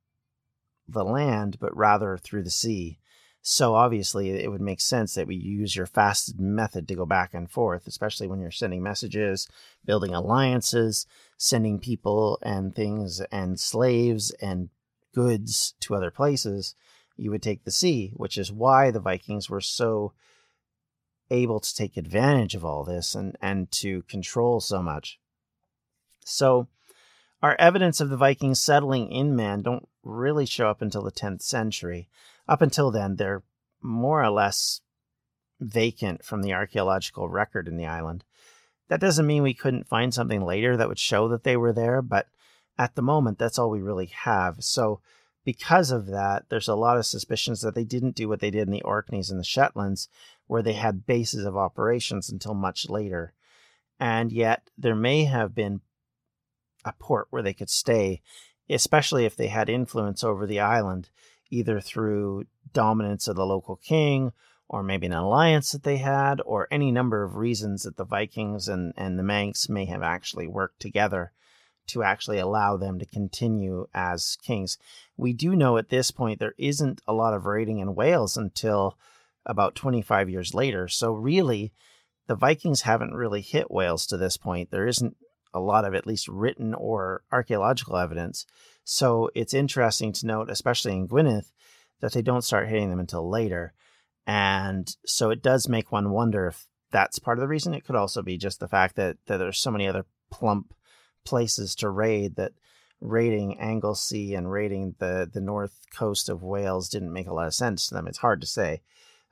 the 0.86 1.04
land, 1.04 1.58
but 1.58 1.76
rather 1.76 2.16
through 2.16 2.44
the 2.44 2.50
sea. 2.50 2.98
So 3.46 3.74
obviously, 3.74 4.30
it 4.30 4.50
would 4.50 4.62
make 4.62 4.80
sense 4.80 5.14
that 5.14 5.26
we 5.26 5.36
use 5.36 5.76
your 5.76 5.84
fastest 5.84 6.40
method 6.40 6.88
to 6.88 6.94
go 6.94 7.04
back 7.04 7.34
and 7.34 7.50
forth, 7.50 7.86
especially 7.86 8.26
when 8.26 8.40
you're 8.40 8.50
sending 8.50 8.82
messages, 8.82 9.46
building 9.84 10.14
alliances, 10.14 11.06
sending 11.36 11.78
people 11.78 12.38
and 12.40 12.74
things 12.74 13.20
and 13.30 13.60
slaves 13.60 14.30
and 14.40 14.70
goods 15.14 15.74
to 15.80 15.94
other 15.94 16.10
places. 16.10 16.74
You 17.18 17.30
would 17.32 17.42
take 17.42 17.64
the 17.64 17.70
sea, 17.70 18.14
which 18.16 18.38
is 18.38 18.50
why 18.50 18.90
the 18.90 18.98
Vikings 18.98 19.50
were 19.50 19.60
so 19.60 20.14
able 21.30 21.60
to 21.60 21.74
take 21.74 21.98
advantage 21.98 22.54
of 22.54 22.64
all 22.64 22.82
this 22.82 23.14
and, 23.14 23.36
and 23.42 23.70
to 23.72 24.04
control 24.04 24.62
so 24.62 24.82
much. 24.82 25.20
So, 26.24 26.68
our 27.42 27.56
evidence 27.58 28.00
of 28.00 28.08
the 28.08 28.16
Vikings 28.16 28.58
settling 28.58 29.12
in 29.12 29.36
Man 29.36 29.60
don't 29.60 29.86
really 30.02 30.46
show 30.46 30.70
up 30.70 30.80
until 30.80 31.02
the 31.02 31.12
10th 31.12 31.42
century. 31.42 32.08
Up 32.48 32.62
until 32.62 32.90
then, 32.90 33.16
they're 33.16 33.42
more 33.82 34.22
or 34.22 34.30
less 34.30 34.80
vacant 35.60 36.24
from 36.24 36.42
the 36.42 36.52
archaeological 36.52 37.28
record 37.28 37.68
in 37.68 37.76
the 37.76 37.86
island. 37.86 38.24
That 38.88 39.00
doesn't 39.00 39.26
mean 39.26 39.42
we 39.42 39.54
couldn't 39.54 39.88
find 39.88 40.12
something 40.12 40.42
later 40.42 40.76
that 40.76 40.88
would 40.88 40.98
show 40.98 41.28
that 41.28 41.44
they 41.44 41.56
were 41.56 41.72
there, 41.72 42.02
but 42.02 42.28
at 42.78 42.94
the 42.94 43.02
moment, 43.02 43.38
that's 43.38 43.58
all 43.58 43.70
we 43.70 43.80
really 43.80 44.06
have. 44.06 44.62
So, 44.62 45.00
because 45.44 45.90
of 45.90 46.06
that, 46.06 46.46
there's 46.48 46.68
a 46.68 46.74
lot 46.74 46.96
of 46.96 47.06
suspicions 47.06 47.60
that 47.60 47.74
they 47.74 47.84
didn't 47.84 48.16
do 48.16 48.28
what 48.28 48.40
they 48.40 48.50
did 48.50 48.66
in 48.66 48.72
the 48.72 48.82
Orkneys 48.82 49.30
and 49.30 49.38
the 49.38 49.44
Shetlands, 49.44 50.08
where 50.46 50.62
they 50.62 50.72
had 50.72 51.06
bases 51.06 51.44
of 51.44 51.56
operations 51.56 52.30
until 52.30 52.54
much 52.54 52.88
later. 52.88 53.32
And 54.00 54.32
yet, 54.32 54.70
there 54.76 54.94
may 54.94 55.24
have 55.24 55.54
been 55.54 55.80
a 56.84 56.92
port 56.98 57.28
where 57.30 57.42
they 57.42 57.54
could 57.54 57.70
stay, 57.70 58.22
especially 58.68 59.24
if 59.24 59.36
they 59.36 59.48
had 59.48 59.68
influence 59.68 60.24
over 60.24 60.46
the 60.46 60.60
island, 60.60 61.10
either 61.50 61.80
through 61.80 62.44
dominance 62.72 63.28
of 63.28 63.36
the 63.36 63.46
local 63.46 63.76
king, 63.76 64.32
or 64.68 64.82
maybe 64.82 65.06
an 65.06 65.12
alliance 65.12 65.72
that 65.72 65.82
they 65.82 65.98
had, 65.98 66.40
or 66.44 66.68
any 66.70 66.90
number 66.90 67.22
of 67.22 67.36
reasons 67.36 67.82
that 67.82 67.96
the 67.96 68.04
Vikings 68.04 68.68
and, 68.68 68.92
and 68.96 69.18
the 69.18 69.22
Manx 69.22 69.68
may 69.68 69.84
have 69.84 70.02
actually 70.02 70.46
worked 70.48 70.80
together 70.80 71.32
to 71.86 72.02
actually 72.02 72.38
allow 72.38 72.76
them 72.76 72.98
to 72.98 73.06
continue 73.06 73.86
as 73.94 74.38
kings. 74.42 74.78
We 75.16 75.32
do 75.32 75.54
know 75.54 75.76
at 75.76 75.90
this 75.90 76.10
point 76.10 76.38
there 76.38 76.54
isn't 76.56 77.02
a 77.06 77.12
lot 77.12 77.34
of 77.34 77.44
raiding 77.44 77.78
in 77.78 77.94
Wales 77.94 78.36
until 78.36 78.98
about 79.44 79.74
25 79.74 80.30
years 80.30 80.54
later. 80.54 80.88
So, 80.88 81.12
really, 81.12 81.72
the 82.26 82.34
Vikings 82.34 82.82
haven't 82.82 83.12
really 83.12 83.42
hit 83.42 83.70
Wales 83.70 84.06
to 84.06 84.16
this 84.16 84.36
point. 84.36 84.70
There 84.70 84.86
isn't 84.86 85.16
a 85.52 85.60
lot 85.60 85.84
of 85.84 85.94
at 85.94 86.06
least 86.06 86.26
written 86.26 86.74
or 86.74 87.22
archaeological 87.30 87.96
evidence. 87.96 88.46
So, 88.84 89.30
it's 89.34 89.54
interesting 89.54 90.12
to 90.12 90.26
note, 90.26 90.50
especially 90.50 90.92
in 90.92 91.08
Gwynedd, 91.08 91.46
that 92.00 92.12
they 92.12 92.22
don't 92.22 92.44
start 92.44 92.68
hitting 92.68 92.90
them 92.90 93.00
until 93.00 93.28
later. 93.28 93.72
And 94.26 94.94
so 95.04 95.30
it 95.30 95.42
does 95.42 95.68
make 95.68 95.92
one 95.92 96.10
wonder 96.10 96.46
if 96.46 96.66
that's 96.90 97.18
part 97.18 97.38
of 97.38 97.42
the 97.42 97.48
reason. 97.48 97.74
It 97.74 97.84
could 97.84 97.96
also 97.96 98.22
be 98.22 98.38
just 98.38 98.60
the 98.60 98.68
fact 98.68 98.96
that, 98.96 99.16
that 99.26 99.38
there's 99.38 99.58
so 99.58 99.70
many 99.70 99.86
other 99.86 100.06
plump 100.30 100.74
places 101.24 101.74
to 101.76 101.88
raid 101.90 102.36
that 102.36 102.52
raiding 103.00 103.58
Anglesey 103.58 104.34
and 104.34 104.50
raiding 104.50 104.94
the, 104.98 105.28
the 105.30 105.40
north 105.40 105.80
coast 105.94 106.28
of 106.28 106.42
Wales 106.42 106.88
didn't 106.88 107.12
make 107.12 107.26
a 107.26 107.34
lot 107.34 107.46
of 107.46 107.54
sense 107.54 107.88
to 107.88 107.94
them. 107.94 108.06
It's 108.06 108.18
hard 108.18 108.40
to 108.40 108.46
say. 108.46 108.82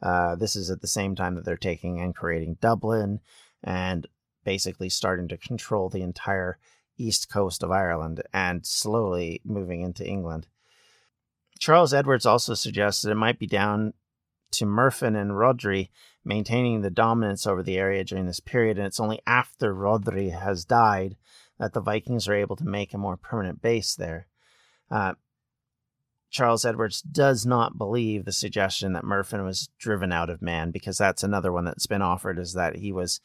Uh, 0.02 0.34
this 0.34 0.56
is 0.56 0.70
at 0.70 0.80
the 0.80 0.86
same 0.86 1.14
time 1.14 1.36
that 1.36 1.44
they're 1.44 1.56
taking 1.56 2.00
and 2.00 2.14
creating 2.14 2.58
Dublin 2.60 3.20
and 3.62 4.06
basically 4.44 4.88
starting 4.88 5.28
to 5.28 5.36
control 5.36 5.88
the 5.88 6.02
entire 6.02 6.58
east 6.96 7.28
coast 7.30 7.62
of 7.62 7.70
Ireland 7.70 8.22
and 8.32 8.66
slowly 8.66 9.40
moving 9.44 9.82
into 9.82 10.06
England. 10.06 10.46
Charles 11.58 11.94
Edwards 11.94 12.26
also 12.26 12.54
suggests 12.54 13.02
that 13.02 13.12
it 13.12 13.16
might 13.16 13.38
be 13.38 13.46
down 13.46 13.94
to 14.52 14.66
Merfyn 14.66 15.16
and 15.16 15.32
Rhodri 15.32 15.88
maintaining 16.24 16.82
the 16.82 16.90
dominance 16.90 17.46
over 17.46 17.62
the 17.62 17.78
area 17.78 18.04
during 18.04 18.26
this 18.26 18.40
period, 18.40 18.78
and 18.78 18.86
it's 18.86 19.00
only 19.00 19.20
after 19.26 19.74
Rhodri 19.74 20.30
has 20.38 20.64
died 20.64 21.16
that 21.58 21.72
the 21.72 21.80
Vikings 21.80 22.28
are 22.28 22.34
able 22.34 22.56
to 22.56 22.64
make 22.64 22.92
a 22.92 22.98
more 22.98 23.16
permanent 23.16 23.62
base 23.62 23.94
there. 23.94 24.26
Uh, 24.90 25.14
Charles 26.30 26.64
Edwards 26.64 27.02
does 27.02 27.44
not 27.44 27.76
believe 27.76 28.24
the 28.24 28.32
suggestion 28.32 28.94
that 28.94 29.04
Merfyn 29.04 29.44
was 29.44 29.68
driven 29.78 30.12
out 30.12 30.30
of 30.30 30.42
Man, 30.42 30.70
because 30.70 30.98
that's 30.98 31.22
another 31.22 31.52
one 31.52 31.64
that's 31.64 31.86
been 31.86 32.02
offered 32.02 32.38
is 32.38 32.54
that 32.54 32.76
he 32.76 32.90
was 32.90 33.20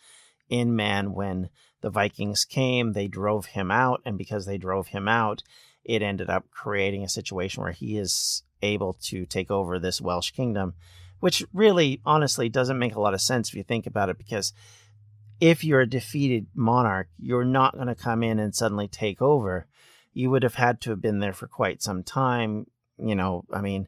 in 0.50 0.76
Man 0.76 1.14
when 1.14 1.50
the 1.82 1.90
Vikings 1.90 2.46
came, 2.46 2.94
they 2.94 3.08
drove 3.08 3.48
him 3.48 3.72
out, 3.72 4.02
and 4.06 4.18
because 4.18 4.46
they 4.46 4.58
drove 4.58 4.88
him 4.88 5.08
out, 5.08 5.44
it 5.84 6.02
ended 6.02 6.30
up 6.30 6.50
creating 6.52 7.04
a 7.04 7.10
situation 7.10 7.64
where 7.64 7.72
he 7.72 7.98
is 7.98 8.44
able 8.62 8.94
to 8.94 9.26
take 9.26 9.52
over 9.52 9.80
this 9.80 10.02
Welsh 10.02 10.32
kingdom, 10.32 10.74
which 11.20 11.46
really, 11.54 12.02
honestly, 12.06 12.50
doesn't 12.50 12.80
make 12.80 12.96
a 12.96 13.00
lot 13.00 13.14
of 13.14 13.22
sense 13.22 13.50
if 13.50 13.56
you 13.56 13.64
think 13.64 13.86
about 13.86 14.10
it, 14.10 14.18
because 14.18 14.54
if 15.40 15.64
you're 15.64 15.82
a 15.82 15.90
defeated 15.90 16.48
monarch, 16.56 17.10
you're 17.20 17.46
not 17.46 17.76
going 17.76 17.88
to 17.88 17.96
come 17.96 18.24
in 18.24 18.40
and 18.40 18.56
suddenly 18.56 18.88
take 18.88 19.22
over. 19.22 19.68
You 20.14 20.32
would 20.32 20.44
have 20.44 20.56
had 20.56 20.82
to 20.82 20.90
have 20.90 21.02
been 21.02 21.20
there 21.20 21.34
for 21.34 21.48
quite 21.48 21.84
some 21.84 22.04
time 22.04 22.66
you 22.98 23.16
know, 23.16 23.46
I 23.52 23.62
mean, 23.62 23.88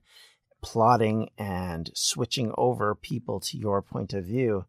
plotting 0.61 1.29
and 1.37 1.89
switching 1.93 2.53
over 2.57 2.95
people 2.95 3.39
to 3.41 3.57
your 3.57 3.81
point 3.81 4.13
of 4.13 4.25
view. 4.25 4.65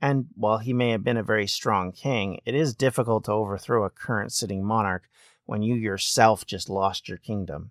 And 0.00 0.26
while 0.34 0.58
he 0.58 0.72
may 0.72 0.90
have 0.90 1.02
been 1.02 1.16
a 1.16 1.22
very 1.22 1.46
strong 1.46 1.92
king, 1.92 2.40
it 2.44 2.54
is 2.54 2.74
difficult 2.74 3.24
to 3.24 3.32
overthrow 3.32 3.84
a 3.84 3.90
current 3.90 4.32
sitting 4.32 4.64
monarch 4.64 5.08
when 5.46 5.62
you 5.62 5.74
yourself 5.74 6.44
just 6.44 6.68
lost 6.68 7.08
your 7.08 7.18
kingdom. 7.18 7.70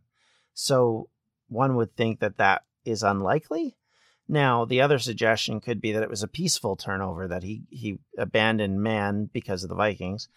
So 0.53 1.09
one 1.47 1.75
would 1.75 1.95
think 1.95 2.19
that 2.19 2.37
that 2.37 2.63
is 2.83 3.03
unlikely. 3.03 3.77
Now, 4.27 4.65
the 4.65 4.81
other 4.81 4.97
suggestion 4.97 5.61
could 5.61 5.79
be 5.79 5.91
that 5.91 6.01
it 6.01 6.09
was 6.09 6.23
a 6.23 6.27
peaceful 6.27 6.75
turnover, 6.75 7.27
that 7.27 7.43
he, 7.43 7.63
he 7.69 7.99
abandoned 8.17 8.81
man 8.81 9.29
because 9.31 9.63
of 9.63 9.69
the 9.69 9.75
Vikings, 9.75 10.27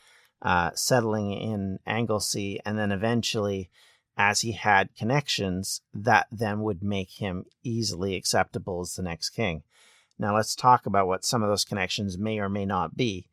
uh, 0.43 0.73
settling 0.75 1.33
in 1.33 1.79
Anglesey, 1.87 2.61
and 2.67 2.79
then 2.79 2.93
eventually 2.93 3.71
as 4.19 4.41
he 4.41 4.53
had 4.53 4.95
connections 4.97 5.81
that 5.95 6.27
then 6.31 6.61
would 6.61 6.83
make 6.83 7.13
him 7.13 7.45
easily 7.63 8.17
acceptable 8.17 8.81
as 8.81 8.95
the 8.95 9.03
next 9.03 9.31
king. 9.31 9.63
Now, 10.19 10.35
let's 10.35 10.57
talk 10.57 10.87
about 10.87 11.07
what 11.07 11.25
some 11.25 11.43
of 11.43 11.49
those 11.49 11.65
connections 11.65 12.19
may 12.19 12.39
or 12.39 12.49
may 12.49 12.67
not 12.67 12.97
be. 12.97 13.29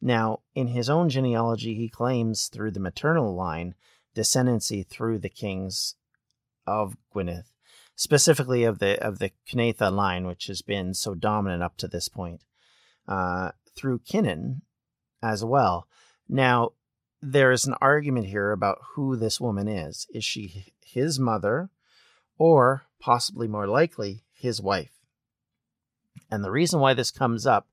Now, 0.00 0.40
in 0.54 0.68
his 0.68 0.90
own 0.90 1.08
genealogy, 1.08 1.74
he 1.74 1.88
claims 1.88 2.48
through 2.48 2.72
the 2.72 2.80
maternal 2.80 3.34
line 3.34 3.74
descendancy 4.14 4.86
through 4.86 5.18
the 5.18 5.28
kings 5.28 5.94
of 6.66 6.96
Gwynedd, 7.12 7.44
specifically 7.96 8.64
of 8.64 8.78
the 8.78 9.02
of 9.04 9.18
the 9.18 9.30
Cunedda 9.48 9.90
line, 9.90 10.26
which 10.26 10.46
has 10.46 10.62
been 10.62 10.94
so 10.94 11.14
dominant 11.14 11.62
up 11.62 11.76
to 11.78 11.88
this 11.88 12.08
point, 12.08 12.42
uh, 13.06 13.52
through 13.74 14.00
Cynan 14.04 14.62
as 15.22 15.44
well. 15.44 15.88
Now, 16.28 16.72
there 17.22 17.50
is 17.50 17.66
an 17.66 17.74
argument 17.80 18.26
here 18.26 18.52
about 18.52 18.78
who 18.94 19.16
this 19.16 19.40
woman 19.40 19.66
is. 19.66 20.06
Is 20.12 20.24
she 20.24 20.74
his 20.84 21.18
mother 21.18 21.70
or 22.36 22.84
possibly 23.00 23.48
more 23.48 23.66
likely 23.66 24.24
his 24.32 24.60
wife? 24.60 24.97
And 26.30 26.44
the 26.44 26.50
reason 26.50 26.80
why 26.80 26.94
this 26.94 27.10
comes 27.10 27.46
up 27.46 27.68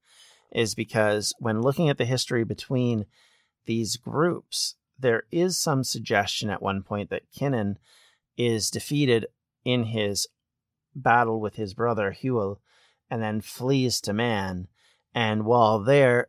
is 0.51 0.75
because 0.75 1.33
when 1.39 1.61
looking 1.61 1.89
at 1.89 1.97
the 1.97 2.05
history 2.05 2.43
between 2.43 3.05
these 3.65 3.97
groups, 3.97 4.75
there 4.97 5.23
is 5.31 5.57
some 5.57 5.83
suggestion 5.83 6.49
at 6.49 6.61
one 6.61 6.83
point 6.83 7.09
that 7.09 7.29
Cynan 7.31 7.77
is 8.37 8.69
defeated 8.69 9.27
in 9.63 9.85
his 9.85 10.27
battle 10.95 11.41
with 11.41 11.55
his 11.55 11.73
brother 11.73 12.15
Hywel 12.17 12.57
and 13.09 13.21
then 13.21 13.41
flees 13.41 13.99
to 14.01 14.13
Man. 14.13 14.67
And 15.13 15.45
while 15.45 15.79
there, 15.79 16.27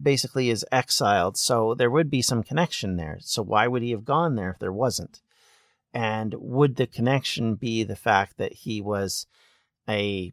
basically 0.00 0.50
is 0.50 0.64
exiled, 0.70 1.36
so 1.36 1.74
there 1.74 1.90
would 1.90 2.10
be 2.10 2.22
some 2.22 2.42
connection 2.42 2.96
there. 2.96 3.18
So 3.20 3.42
why 3.42 3.66
would 3.66 3.82
he 3.82 3.90
have 3.90 4.04
gone 4.04 4.36
there 4.36 4.50
if 4.50 4.58
there 4.58 4.72
wasn't? 4.72 5.20
And 5.92 6.34
would 6.38 6.76
the 6.76 6.86
connection 6.86 7.54
be 7.54 7.82
the 7.82 7.96
fact 7.96 8.36
that 8.38 8.52
he 8.52 8.80
was 8.80 9.26
a. 9.88 10.32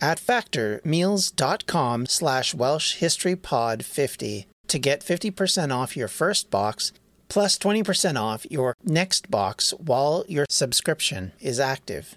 at 0.00 0.20
factormeals.com 0.20 2.06
slash 2.06 2.54
welshhistorypod50 2.54 4.46
to 4.68 4.78
get 4.78 5.00
50% 5.00 5.74
off 5.74 5.96
your 5.96 6.08
first 6.08 6.50
box 6.50 6.92
plus 7.28 7.58
20% 7.58 8.20
off 8.20 8.46
your 8.50 8.74
next 8.84 9.30
box 9.30 9.72
while 9.78 10.24
your 10.28 10.46
subscription 10.48 11.32
is 11.40 11.58
active. 11.60 12.16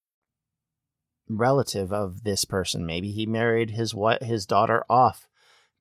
relative 1.37 1.91
of 1.91 2.23
this 2.23 2.45
person. 2.45 2.85
Maybe 2.85 3.11
he 3.11 3.25
married 3.25 3.71
his 3.71 3.93
what 3.93 4.23
his 4.23 4.45
daughter 4.45 4.83
off 4.89 5.27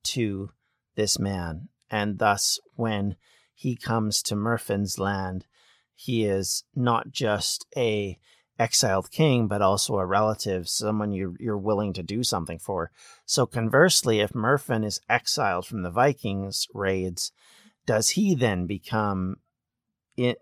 to 0.04 0.50
this 0.96 1.18
man, 1.18 1.68
and 1.90 2.18
thus 2.18 2.58
when 2.74 3.16
he 3.54 3.76
comes 3.76 4.22
to 4.22 4.34
Merfyn's 4.34 4.98
land, 4.98 5.46
he 5.94 6.24
is 6.24 6.64
not 6.74 7.10
just 7.10 7.66
a 7.76 8.18
exiled 8.58 9.10
king, 9.10 9.48
but 9.48 9.62
also 9.62 9.98
a 9.98 10.06
relative, 10.06 10.68
someone 10.68 11.12
you're, 11.12 11.34
you're 11.40 11.56
willing 11.56 11.94
to 11.94 12.02
do 12.02 12.22
something 12.22 12.58
for. 12.58 12.90
So 13.24 13.46
conversely, 13.46 14.20
if 14.20 14.32
Merfyn 14.32 14.84
is 14.84 15.00
exiled 15.08 15.66
from 15.66 15.82
the 15.82 15.90
Vikings 15.90 16.68
raids, 16.74 17.32
does 17.86 18.10
he 18.10 18.34
then 18.34 18.66
become, 18.66 19.36
it, 20.16 20.38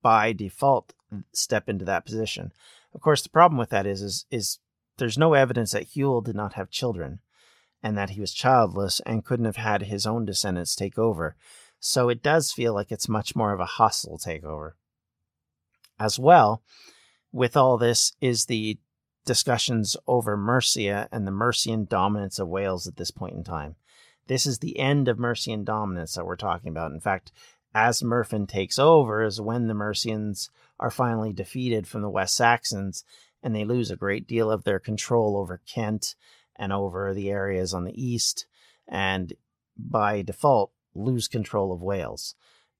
by 0.00 0.32
default, 0.32 0.94
step 1.32 1.68
into 1.68 1.84
that 1.84 2.06
position? 2.06 2.52
Of 2.94 3.00
course, 3.00 3.22
the 3.22 3.28
problem 3.28 3.58
with 3.58 3.70
that 3.70 3.86
is, 3.86 4.00
is, 4.00 4.26
is 4.30 4.58
there's 4.98 5.18
no 5.18 5.34
evidence 5.34 5.72
that 5.72 5.88
Hywel 5.88 6.24
did 6.24 6.36
not 6.36 6.54
have 6.54 6.70
children 6.70 7.18
and 7.82 7.98
that 7.98 8.10
he 8.10 8.20
was 8.20 8.32
childless 8.32 9.00
and 9.04 9.24
couldn't 9.24 9.44
have 9.44 9.56
had 9.56 9.82
his 9.82 10.06
own 10.06 10.24
descendants 10.24 10.74
take 10.74 10.98
over. 10.98 11.36
So 11.80 12.08
it 12.08 12.22
does 12.22 12.52
feel 12.52 12.72
like 12.72 12.90
it's 12.90 13.08
much 13.08 13.36
more 13.36 13.52
of 13.52 13.60
a 13.60 13.66
hostile 13.66 14.18
takeover. 14.18 14.72
As 15.98 16.18
well, 16.18 16.62
with 17.30 17.56
all 17.56 17.76
this 17.76 18.12
is 18.20 18.46
the 18.46 18.78
discussions 19.26 19.96
over 20.06 20.36
Mercia 20.36 21.08
and 21.12 21.26
the 21.26 21.32
Mercian 21.32 21.84
dominance 21.84 22.38
of 22.38 22.48
Wales 22.48 22.86
at 22.86 22.96
this 22.96 23.10
point 23.10 23.34
in 23.34 23.44
time. 23.44 23.76
This 24.26 24.46
is 24.46 24.58
the 24.58 24.78
end 24.78 25.08
of 25.08 25.18
Mercian 25.18 25.64
dominance 25.64 26.14
that 26.14 26.24
we're 26.24 26.36
talking 26.36 26.70
about. 26.70 26.92
In 26.92 27.00
fact, 27.00 27.32
as 27.74 28.02
Merfyn 28.02 28.48
takes 28.48 28.78
over 28.78 29.22
is 29.22 29.40
when 29.40 29.66
the 29.66 29.74
Mercians 29.74 30.48
are 30.84 30.90
finally 30.90 31.32
defeated 31.32 31.86
from 31.86 32.02
the 32.02 32.10
West 32.10 32.36
Saxons 32.36 33.04
and 33.42 33.56
they 33.56 33.64
lose 33.64 33.90
a 33.90 33.96
great 33.96 34.26
deal 34.26 34.50
of 34.50 34.64
their 34.64 34.78
control 34.78 35.34
over 35.38 35.62
Kent 35.66 36.14
and 36.56 36.74
over 36.74 37.14
the 37.14 37.30
areas 37.30 37.72
on 37.72 37.84
the 37.84 38.02
east 38.02 38.46
and 38.86 39.32
by 39.78 40.20
default 40.20 40.72
lose 40.94 41.26
control 41.26 41.72
of 41.72 41.80
Wales 41.80 42.34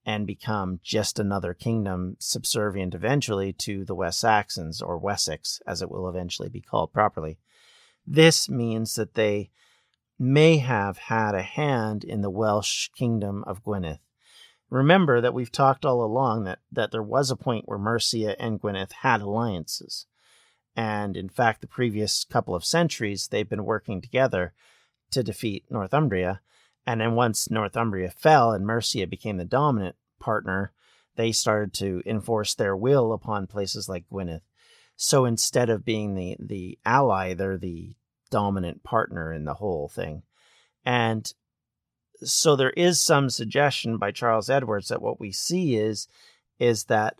and 0.05 0.27
become 0.27 0.79
just 0.83 1.17
another 1.17 1.55
kingdom 1.55 2.15
subservient 2.19 2.93
eventually 2.93 3.51
to 3.51 3.83
the 3.85 3.95
West 3.95 4.19
Saxons 4.19 4.83
or 4.83 4.99
Wessex 4.99 5.59
as 5.65 5.81
it 5.81 5.89
will 5.89 6.07
eventually 6.07 6.47
be 6.47 6.61
called 6.61 6.93
properly. 6.93 7.39
This 8.05 8.47
means 8.47 8.93
that 8.93 9.15
they 9.15 9.49
may 10.19 10.57
have 10.57 10.99
had 10.99 11.33
a 11.33 11.41
hand 11.41 12.03
in 12.03 12.21
the 12.21 12.29
Welsh 12.29 12.89
kingdom 12.89 13.43
of 13.47 13.63
Gwynedd 13.63 13.97
Remember 14.69 15.21
that 15.21 15.33
we've 15.33 15.51
talked 15.51 15.85
all 15.85 16.03
along 16.03 16.43
that, 16.45 16.59
that 16.71 16.91
there 16.91 17.03
was 17.03 17.29
a 17.29 17.35
point 17.35 17.67
where 17.67 17.77
Mercia 17.77 18.39
and 18.41 18.59
Gwynedd 18.59 18.91
had 19.01 19.21
alliances. 19.21 20.05
And 20.75 21.15
in 21.15 21.29
fact, 21.29 21.61
the 21.61 21.67
previous 21.67 22.23
couple 22.25 22.55
of 22.55 22.65
centuries, 22.65 23.27
they've 23.27 23.47
been 23.47 23.63
working 23.63 24.01
together 24.01 24.53
to 25.11 25.23
defeat 25.23 25.65
Northumbria. 25.69 26.41
And 26.85 27.01
then 27.01 27.15
once 27.15 27.49
Northumbria 27.49 28.09
fell 28.09 28.51
and 28.51 28.65
Mercia 28.65 29.07
became 29.07 29.37
the 29.37 29.45
dominant 29.45 29.95
partner, 30.19 30.73
they 31.15 31.31
started 31.31 31.73
to 31.75 32.01
enforce 32.05 32.53
their 32.53 32.75
will 32.75 33.13
upon 33.13 33.47
places 33.47 33.87
like 33.87 34.09
Gwynedd. 34.09 34.41
So 34.97 35.25
instead 35.25 35.69
of 35.69 35.85
being 35.85 36.15
the, 36.15 36.37
the 36.39 36.79
ally, 36.85 37.33
they're 37.33 37.57
the 37.57 37.95
dominant 38.29 38.83
partner 38.83 39.31
in 39.31 39.45
the 39.45 39.55
whole 39.55 39.87
thing. 39.87 40.23
And 40.83 41.31
so 42.23 42.55
there 42.55 42.71
is 42.71 42.99
some 42.99 43.29
suggestion 43.29 43.97
by 43.97 44.11
Charles 44.11 44.49
Edwards 44.49 44.87
that 44.89 45.01
what 45.01 45.19
we 45.19 45.31
see 45.31 45.75
is 45.75 46.07
is 46.59 46.85
that 46.85 47.19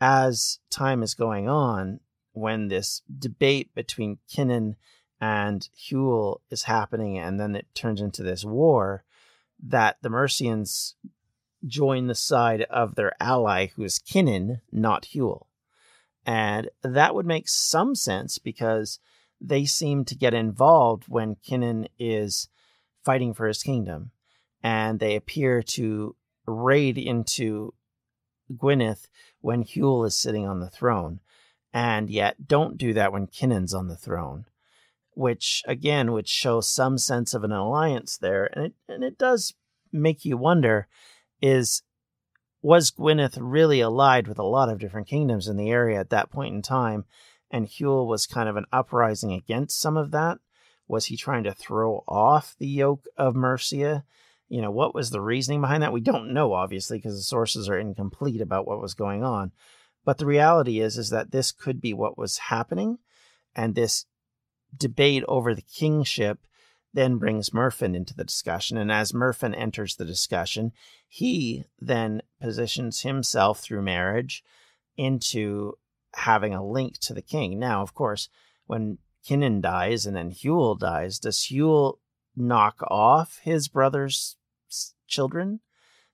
as 0.00 0.58
time 0.70 1.02
is 1.02 1.14
going 1.14 1.48
on, 1.48 2.00
when 2.32 2.68
this 2.68 3.02
debate 3.18 3.74
between 3.74 4.18
Cynan 4.26 4.76
and 5.20 5.68
Hywel 5.74 6.40
is 6.50 6.64
happening, 6.64 7.18
and 7.18 7.40
then 7.40 7.56
it 7.56 7.66
turns 7.74 8.00
into 8.00 8.22
this 8.22 8.44
war, 8.44 9.04
that 9.62 9.96
the 10.02 10.10
Mercians 10.10 10.94
join 11.66 12.06
the 12.06 12.14
side 12.14 12.62
of 12.62 12.94
their 12.94 13.12
ally, 13.18 13.68
who 13.68 13.84
is 13.84 13.98
Cynan, 14.04 14.60
not 14.70 15.08
Hywel. 15.14 15.46
And 16.26 16.68
that 16.82 17.14
would 17.14 17.26
make 17.26 17.48
some 17.48 17.94
sense 17.94 18.38
because 18.38 18.98
they 19.40 19.64
seem 19.64 20.04
to 20.04 20.14
get 20.14 20.34
involved 20.34 21.04
when 21.08 21.36
Cynan 21.42 21.88
is 21.98 22.48
fighting 23.02 23.32
for 23.32 23.46
his 23.46 23.62
kingdom 23.62 24.10
and 24.62 24.98
they 24.98 25.16
appear 25.16 25.62
to 25.62 26.16
raid 26.46 26.98
into 26.98 27.74
Gwynedd 28.56 28.98
when 29.40 29.64
Hywel 29.64 30.06
is 30.06 30.16
sitting 30.16 30.46
on 30.46 30.60
the 30.60 30.70
throne, 30.70 31.20
and 31.72 32.08
yet 32.08 32.46
don't 32.46 32.78
do 32.78 32.92
that 32.94 33.12
when 33.12 33.28
Cynan's 33.30 33.74
on 33.74 33.88
the 33.88 33.96
throne, 33.96 34.46
which 35.12 35.62
again 35.66 36.12
would 36.12 36.28
show 36.28 36.60
some 36.60 36.98
sense 36.98 37.34
of 37.34 37.44
an 37.44 37.52
alliance 37.52 38.16
there, 38.16 38.48
and 38.52 38.66
it 38.66 38.74
and 38.88 39.04
it 39.04 39.18
does 39.18 39.54
make 39.92 40.24
you 40.24 40.36
wonder: 40.36 40.88
is 41.42 41.82
was 42.62 42.90
Gwynedd 42.90 43.36
really 43.38 43.80
allied 43.80 44.26
with 44.26 44.38
a 44.38 44.44
lot 44.44 44.68
of 44.68 44.78
different 44.78 45.06
kingdoms 45.06 45.46
in 45.46 45.56
the 45.56 45.70
area 45.70 46.00
at 46.00 46.10
that 46.10 46.30
point 46.30 46.54
in 46.54 46.62
time? 46.62 47.04
And 47.50 47.66
Hywel 47.66 48.08
was 48.08 48.26
kind 48.26 48.48
of 48.48 48.56
an 48.56 48.66
uprising 48.72 49.32
against 49.32 49.78
some 49.78 49.96
of 49.96 50.10
that. 50.10 50.38
Was 50.88 51.06
he 51.06 51.16
trying 51.16 51.44
to 51.44 51.54
throw 51.54 52.02
off 52.08 52.56
the 52.58 52.66
yoke 52.66 53.06
of 53.16 53.36
Mercia? 53.36 54.04
You 54.48 54.62
know, 54.62 54.70
what 54.70 54.94
was 54.94 55.10
the 55.10 55.20
reasoning 55.20 55.60
behind 55.60 55.82
that? 55.82 55.92
We 55.92 56.00
don't 56.00 56.32
know, 56.32 56.52
obviously, 56.52 56.98
because 56.98 57.16
the 57.16 57.22
sources 57.22 57.68
are 57.68 57.78
incomplete 57.78 58.40
about 58.40 58.66
what 58.66 58.80
was 58.80 58.94
going 58.94 59.24
on. 59.24 59.52
But 60.04 60.18
the 60.18 60.26
reality 60.26 60.80
is, 60.80 60.96
is 60.96 61.10
that 61.10 61.32
this 61.32 61.50
could 61.50 61.80
be 61.80 61.92
what 61.92 62.16
was 62.16 62.38
happening, 62.38 62.98
and 63.54 63.74
this 63.74 64.06
debate 64.76 65.24
over 65.26 65.54
the 65.54 65.62
kingship 65.62 66.46
then 66.92 67.18
brings 67.18 67.50
Merfyn 67.50 67.94
into 67.94 68.14
the 68.14 68.24
discussion. 68.24 68.78
And 68.78 68.90
as 68.90 69.12
Merfyn 69.12 69.54
enters 69.56 69.96
the 69.96 70.04
discussion, 70.04 70.72
he 71.08 71.64
then 71.78 72.22
positions 72.40 73.02
himself 73.02 73.60
through 73.60 73.82
marriage 73.82 74.42
into 74.96 75.74
having 76.14 76.54
a 76.54 76.66
link 76.66 76.98
to 77.00 77.12
the 77.12 77.22
king. 77.22 77.58
Now, 77.58 77.82
of 77.82 77.94
course, 77.94 78.28
when 78.66 78.98
Cynan 79.22 79.60
dies 79.60 80.06
and 80.06 80.16
then 80.16 80.30
Hywel 80.30 80.78
dies, 80.78 81.18
does 81.18 81.38
Hywel 81.38 81.98
knock 82.36 82.82
off 82.82 83.40
his 83.42 83.68
brother's 83.68 84.36
children 85.06 85.60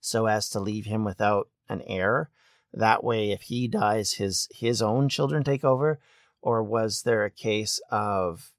so 0.01 0.27
as 0.27 0.49
to 0.51 0.61
leave 0.61 0.87
him 0.87 1.05
without 1.05 1.49
an 1.69 1.83
heir? 1.87 2.31
That 2.73 3.05
way, 3.05 3.33
if 3.33 3.43
he 3.43 3.69
dies, 3.69 4.15
his 4.15 4.49
his 4.55 4.81
own 4.81 5.09
children 5.09 5.45
take 5.45 5.65
over, 5.65 6.01
or 6.41 6.63
was 6.63 7.03
there 7.03 7.25
a 7.25 7.31
case 7.31 7.81
of 7.91 8.53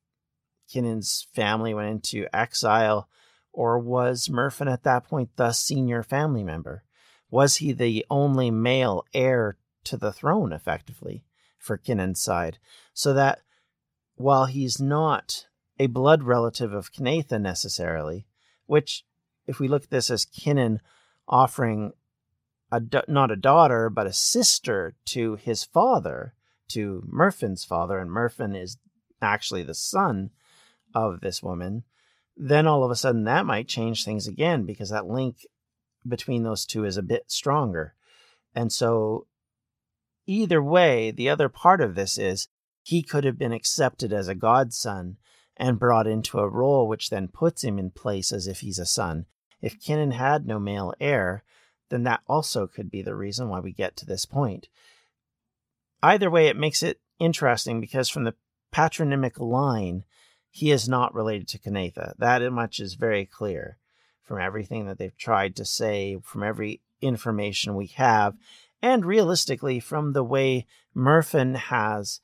Cynan's 0.68 1.28
family 1.34 1.74
went 1.74 1.90
into 1.90 2.28
exile, 2.34 3.08
or 3.52 3.80
was 3.80 4.28
Merfyn 4.28 4.72
at 4.72 4.84
that 4.84 5.06
point 5.06 5.36
the 5.36 5.52
senior 5.52 6.04
family 6.04 6.44
member? 6.44 6.84
Was 7.30 7.58
he 7.58 7.72
the 7.72 8.06
only 8.10 8.52
male 8.52 9.06
heir 9.14 9.58
to 9.86 9.98
the 9.98 10.12
throne, 10.12 10.54
effectively, 10.54 11.26
for 11.58 11.80
Cynan's 11.84 12.22
side? 12.22 12.60
So 12.94 13.14
that 13.14 13.42
while 14.16 14.46
he's 14.46 14.80
not 14.80 15.48
a 15.80 15.88
blood 15.88 16.24
relative 16.24 16.74
of 16.74 16.92
Cunedda 16.92 17.40
necessarily, 17.40 18.26
which, 18.66 19.06
if 19.48 19.60
we 19.60 19.68
look 19.68 19.84
at 19.84 19.90
this 19.90 20.10
as 20.10 20.26
Cynan 20.26 20.80
offering 21.28 21.94
a, 22.72 22.82
not 23.08 23.32
a 23.32 23.36
daughter, 23.36 23.90
but 23.90 24.08
a 24.08 24.14
sister 24.14 24.96
to 25.06 25.36
his 25.36 25.64
father, 25.64 26.34
to 26.70 27.04
Merfyn's 27.12 27.66
father, 27.66 28.00
and 28.00 28.10
Merfyn 28.10 28.60
is 28.60 28.78
actually 29.22 29.64
the 29.64 29.74
son 29.74 30.32
of 30.94 31.22
this 31.22 31.42
woman, 31.42 31.84
then 32.36 32.68
all 32.68 32.84
of 32.84 32.92
a 32.92 32.96
sudden 32.96 33.26
that 33.26 33.46
might 33.46 33.68
change 33.68 34.04
things 34.04 34.28
again 34.28 34.66
because 34.66 34.90
that 34.90 35.06
link 35.06 35.46
between 36.08 36.44
those 36.44 36.66
two 36.66 36.84
is 36.84 36.98
a 36.98 37.04
bit 37.04 37.26
stronger. 37.28 37.94
And 38.56 38.72
so, 38.72 39.28
either 40.26 40.62
way, 40.62 41.12
the 41.12 41.30
other 41.30 41.50
part 41.50 41.82
of 41.82 41.96
this 41.96 42.18
is 42.18 42.48
he 42.82 43.02
could 43.02 43.24
have 43.24 43.38
been 43.38 43.54
accepted 43.54 44.12
as 44.12 44.28
a 44.28 44.36
godson 44.36 45.18
and 45.64 45.80
brought 45.80 46.08
into 46.08 46.40
a 46.40 46.50
role 46.50 46.90
which 46.90 47.10
then 47.10 47.30
puts 47.30 47.64
him 47.64 47.80
in 47.80 47.90
place 47.90 48.34
as 48.34 48.48
if 48.48 48.60
he's 48.60 48.80
a 48.80 48.86
son. 48.86 49.26
If 49.62 49.80
Cynan 49.80 50.12
had 50.12 50.46
no 50.46 50.60
male 50.60 50.94
heir, 51.00 51.46
then 51.90 52.04
that 52.04 52.20
also 52.28 52.68
could 52.68 52.92
be 52.92 53.02
the 53.02 53.16
reason 53.16 53.48
why 53.48 53.62
we 53.62 53.72
get 53.72 53.96
to 53.96 54.06
this 54.06 54.26
point. 54.26 54.68
Either 56.02 56.30
way, 56.30 56.48
it 56.48 56.58
makes 56.58 56.84
it 56.84 57.00
interesting 57.18 57.80
because 57.80 58.10
from 58.10 58.26
the 58.26 58.36
patronymic 58.74 59.40
line, 59.40 60.04
he 60.50 60.70
is 60.70 60.90
not 60.90 61.16
related 61.16 61.48
to 61.48 61.60
Cunedda. 61.60 62.16
That 62.18 62.42
much 62.52 62.82
is 62.82 62.96
very 62.96 63.26
clear 63.26 63.78
from 64.22 64.42
everything 64.42 64.86
that 64.88 64.98
they've 64.98 65.18
tried 65.18 65.56
to 65.56 65.64
say, 65.64 66.18
from 66.22 66.44
every 66.44 66.82
information 67.00 67.76
we 67.76 67.88
have, 67.96 68.36
and 68.82 69.06
realistically 69.06 69.80
from 69.80 70.12
the 70.12 70.26
way 70.26 70.68
Merfyn 70.94 71.56
has 71.56 72.20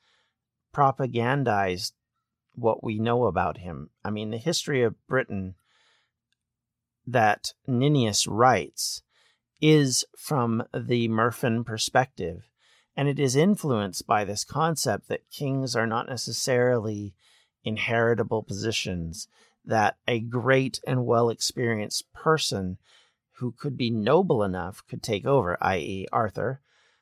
propagandized 0.74 1.92
what 2.60 2.84
we 2.84 2.98
know 2.98 3.24
about 3.24 3.58
him. 3.58 3.90
I 4.04 4.10
mean, 4.10 4.30
the 4.30 4.38
history 4.38 4.82
of 4.82 5.06
Britain 5.06 5.54
that 7.06 7.52
Nennius 7.68 8.26
writes 8.28 9.02
is 9.60 10.04
from 10.16 10.62
the 10.72 11.08
Merfyn 11.08 11.64
perspective, 11.64 12.50
and 12.96 13.08
it 13.08 13.18
is 13.18 13.36
influenced 13.36 14.06
by 14.06 14.24
this 14.24 14.44
concept 14.44 15.08
that 15.08 15.30
kings 15.30 15.76
are 15.76 15.86
not 15.86 16.08
necessarily 16.08 17.14
inheritable 17.64 18.42
positions 18.42 19.28
that 19.64 19.96
a 20.08 20.20
great 20.20 20.80
and 20.86 21.04
well 21.04 21.28
experienced 21.28 22.10
person 22.12 22.78
who 23.38 23.52
could 23.52 23.76
be 23.76 23.90
noble 23.90 24.42
enough 24.42 24.82
could 24.88 25.02
take 25.02 25.26
over, 25.26 25.56
i.e., 25.62 26.06
Arthur 26.12 26.60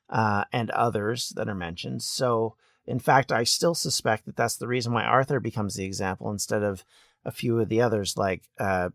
uh, 0.08 0.44
and 0.52 0.70
others 0.70 1.30
that 1.36 1.48
are 1.48 1.54
mentioned. 1.54 2.02
So, 2.02 2.56
in 2.88 2.98
fact, 2.98 3.30
I 3.30 3.44
still 3.44 3.74
suspect 3.74 4.24
that 4.24 4.36
that's 4.36 4.56
the 4.56 4.66
reason 4.66 4.94
why 4.94 5.04
Arthur 5.04 5.40
becomes 5.40 5.74
the 5.74 5.84
example 5.84 6.30
instead 6.30 6.62
of 6.62 6.84
a 7.22 7.30
few 7.30 7.60
of 7.60 7.68
the 7.68 7.82
others, 7.82 8.16
like 8.16 8.48
uh, 8.58 8.88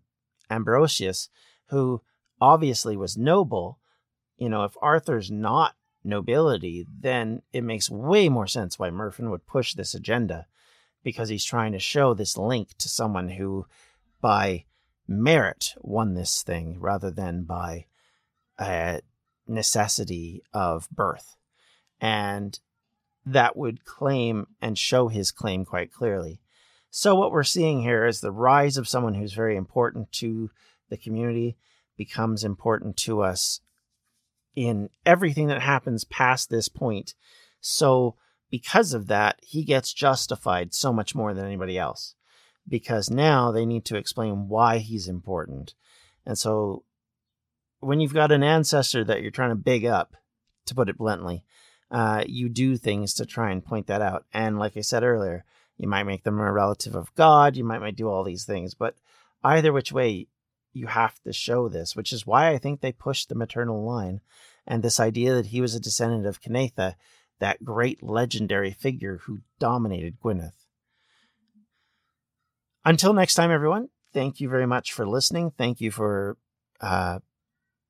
Ambrosius, 0.49 1.29
who 1.67 2.01
obviously 2.41 2.97
was 2.97 3.15
noble. 3.15 3.77
You 4.35 4.49
know, 4.49 4.63
if 4.63 4.75
Arthur's 4.81 5.29
not 5.29 5.75
nobility, 6.03 6.87
then 6.91 7.43
it 7.53 7.63
makes 7.63 7.87
way 7.87 8.29
more 8.29 8.47
sense 8.47 8.79
why 8.79 8.89
Merfyn 8.89 9.29
would 9.29 9.45
push 9.45 9.75
this 9.75 9.93
agenda 9.93 10.47
because 11.03 11.29
he's 11.29 11.45
trying 11.45 11.73
to 11.73 11.79
show 11.79 12.15
this 12.15 12.35
link 12.35 12.75
to 12.79 12.89
someone 12.89 13.29
who, 13.29 13.67
by 14.21 14.65
merit, 15.07 15.75
won 15.81 16.15
this 16.15 16.41
thing 16.41 16.79
rather 16.79 17.11
than 17.11 17.43
by 17.43 17.85
a 18.59 19.01
necessity 19.47 20.41
of 20.51 20.89
birth. 20.89 21.35
And 22.01 22.59
that 23.25 23.55
would 23.55 23.85
claim 23.85 24.47
and 24.61 24.77
show 24.77 25.07
his 25.07 25.31
claim 25.31 25.65
quite 25.65 25.91
clearly. 25.91 26.41
So, 26.89 27.15
what 27.15 27.31
we're 27.31 27.43
seeing 27.43 27.81
here 27.81 28.05
is 28.05 28.19
the 28.19 28.31
rise 28.31 28.77
of 28.77 28.87
someone 28.87 29.15
who's 29.15 29.33
very 29.33 29.55
important 29.55 30.11
to 30.13 30.51
the 30.89 30.97
community 30.97 31.57
becomes 31.97 32.43
important 32.43 32.97
to 32.97 33.21
us 33.21 33.61
in 34.55 34.89
everything 35.05 35.47
that 35.47 35.61
happens 35.61 36.03
past 36.03 36.49
this 36.49 36.69
point. 36.69 37.15
So, 37.61 38.15
because 38.51 38.93
of 38.93 39.07
that, 39.07 39.39
he 39.41 39.63
gets 39.63 39.93
justified 39.93 40.73
so 40.73 40.93
much 40.93 41.15
more 41.15 41.33
than 41.33 41.45
anybody 41.45 41.77
else 41.77 42.15
because 42.67 43.09
now 43.09 43.51
they 43.51 43.65
need 43.65 43.85
to 43.85 43.97
explain 43.97 44.47
why 44.47 44.77
he's 44.77 45.07
important. 45.07 45.73
And 46.25 46.37
so 46.37 46.83
when 47.79 47.99
you've 47.99 48.13
got 48.13 48.31
an 48.31 48.43
ancestor 48.43 49.03
that 49.03 49.21
you're 49.21 49.31
trying 49.31 49.49
to 49.49 49.55
big 49.55 49.85
up, 49.85 50.15
to 50.65 50.75
put 50.75 50.87
it 50.87 50.97
bluntly, 50.97 51.43
uh, 51.93 52.23
you 52.27 52.49
do 52.49 52.75
things 52.75 53.13
to 53.13 53.25
try 53.25 53.51
and 53.51 53.63
point 53.63 53.87
that 53.87 54.01
out. 54.01 54.25
And 54.33 54.57
like 54.57 54.75
I 54.75 54.81
said 54.81 55.03
earlier, 55.03 55.45
you 55.77 55.87
might 55.87 56.03
make 56.03 56.23
them 56.23 56.39
a 56.39 56.51
relative 56.51 56.95
of 56.95 57.13
God, 57.15 57.55
you 57.55 57.63
might, 57.63 57.79
might 57.79 57.95
do 57.95 58.09
all 58.09 58.23
these 58.23 58.45
things, 58.45 58.73
but 58.73 58.95
either 59.43 59.71
which 59.71 59.91
way, 59.91 60.27
you 60.75 60.87
have 60.87 61.21
to 61.21 61.31
show 61.31 61.69
this, 61.69 61.95
which 61.95 62.11
is 62.11 62.25
why 62.25 62.49
I 62.49 62.57
think 62.57 62.81
they 62.81 62.91
pushed 62.91 63.29
the 63.29 63.35
maternal 63.35 63.85
line 63.85 64.21
and 64.65 64.81
this 64.81 64.99
idea 64.99 65.35
that 65.35 65.47
he 65.47 65.61
was 65.61 65.75
a 65.75 65.79
descendant 65.79 66.25
of 66.25 66.41
Cunedda 66.41 66.95
that 67.39 67.63
great 67.63 68.01
legendary 68.01 68.71
figure 68.71 69.19
who 69.23 69.41
dominated 69.59 70.19
Gwynedd. 70.19 70.53
Until 72.85 73.13
next 73.13 73.35
time, 73.35 73.51
everyone, 73.51 73.89
thank 74.13 74.41
you 74.41 74.49
very 74.49 74.65
much 74.65 74.93
for 74.93 75.05
listening. 75.05 75.51
Thank 75.51 75.79
you 75.79 75.91
for 75.91 76.37
uh, 76.81 77.19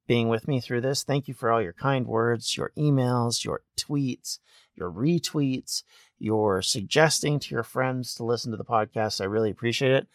being 0.08 0.30
with 0.30 0.48
me 0.48 0.60
through 0.60 0.82
this. 0.82 1.04
Thank 1.04 1.28
you 1.28 1.34
for 1.34 1.52
all 1.52 1.62
your 1.62 1.74
kind 1.74 2.08
words, 2.08 2.58
your 2.58 2.72
emails, 2.78 3.44
your 3.44 3.62
tweets, 3.78 4.40
your 4.76 4.92
retweets, 4.92 5.84
your 6.20 6.62
suggesting 6.62 7.40
to 7.40 7.56
your 7.56 7.64
friends 7.64 8.16
to 8.16 8.24
listen 8.24 8.52
to 8.52 8.58
the 8.58 8.66
podcast. 8.66 9.22
I 9.22 9.26
really 9.26 9.52
appreciate 9.52 9.92
it. 9.92 10.08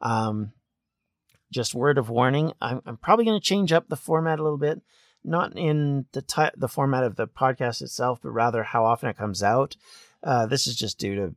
Um, 0.00 0.52
just 1.52 1.74
word 1.74 1.98
of 1.98 2.10
warning, 2.10 2.52
I'm, 2.60 2.82
I'm 2.84 2.96
probably 2.96 3.24
going 3.24 3.40
to 3.40 3.44
change 3.44 3.72
up 3.72 3.88
the 3.88 3.96
format 3.96 4.40
a 4.40 4.42
little 4.42 4.58
bit 4.58 4.82
not 5.24 5.56
in 5.56 6.04
the 6.12 6.22
ty- 6.22 6.52
the 6.56 6.68
format 6.68 7.02
of 7.02 7.16
the 7.16 7.26
podcast 7.26 7.80
itself, 7.82 8.20
but 8.22 8.30
rather 8.30 8.62
how 8.62 8.84
often 8.84 9.08
it 9.08 9.16
comes 9.16 9.42
out. 9.42 9.76
Uh, 10.22 10.46
this 10.46 10.66
is 10.66 10.76
just 10.76 10.98
due 10.98 11.14
to 11.16 11.34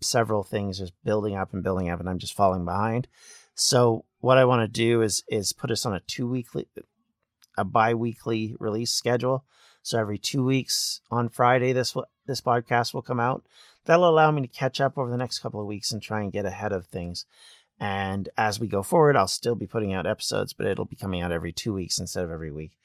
several 0.00 0.42
things 0.42 0.78
just 0.78 0.92
building 1.04 1.36
up 1.36 1.52
and 1.52 1.62
building 1.62 1.88
up, 1.88 2.00
and 2.00 2.08
I'm 2.08 2.18
just 2.18 2.34
falling 2.34 2.64
behind. 2.64 3.08
So 3.54 4.04
what 4.20 4.38
I 4.38 4.44
want 4.44 4.62
to 4.62 4.68
do 4.68 5.02
is 5.02 5.24
is 5.28 5.52
put 5.52 5.70
us 5.70 5.86
on 5.86 5.94
a 5.94 6.00
two 6.00 6.28
weekly, 6.28 6.68
a 7.56 7.64
bi-weekly 7.64 8.56
release 8.58 8.92
schedule. 8.92 9.44
So 9.82 9.98
every 9.98 10.18
two 10.18 10.44
weeks 10.44 11.00
on 11.10 11.28
Friday, 11.28 11.72
this 11.72 11.96
this 12.26 12.40
podcast 12.40 12.94
will 12.94 13.02
come 13.02 13.20
out. 13.20 13.44
That'll 13.86 14.08
allow 14.08 14.30
me 14.30 14.42
to 14.42 14.48
catch 14.48 14.80
up 14.80 14.98
over 14.98 15.10
the 15.10 15.16
next 15.16 15.38
couple 15.38 15.60
of 15.60 15.66
weeks 15.66 15.90
and 15.90 16.02
try 16.02 16.20
and 16.20 16.32
get 16.32 16.44
ahead 16.44 16.72
of 16.72 16.86
things. 16.86 17.24
And 17.78 18.28
as 18.36 18.60
we 18.60 18.68
go 18.68 18.82
forward, 18.82 19.16
I'll 19.16 19.26
still 19.26 19.54
be 19.54 19.66
putting 19.66 19.94
out 19.94 20.06
episodes, 20.06 20.52
but 20.52 20.66
it'll 20.66 20.84
be 20.84 20.96
coming 20.96 21.22
out 21.22 21.32
every 21.32 21.52
two 21.52 21.72
weeks 21.72 21.98
instead 21.98 22.24
of 22.24 22.30
every 22.30 22.52
week. 22.52 22.76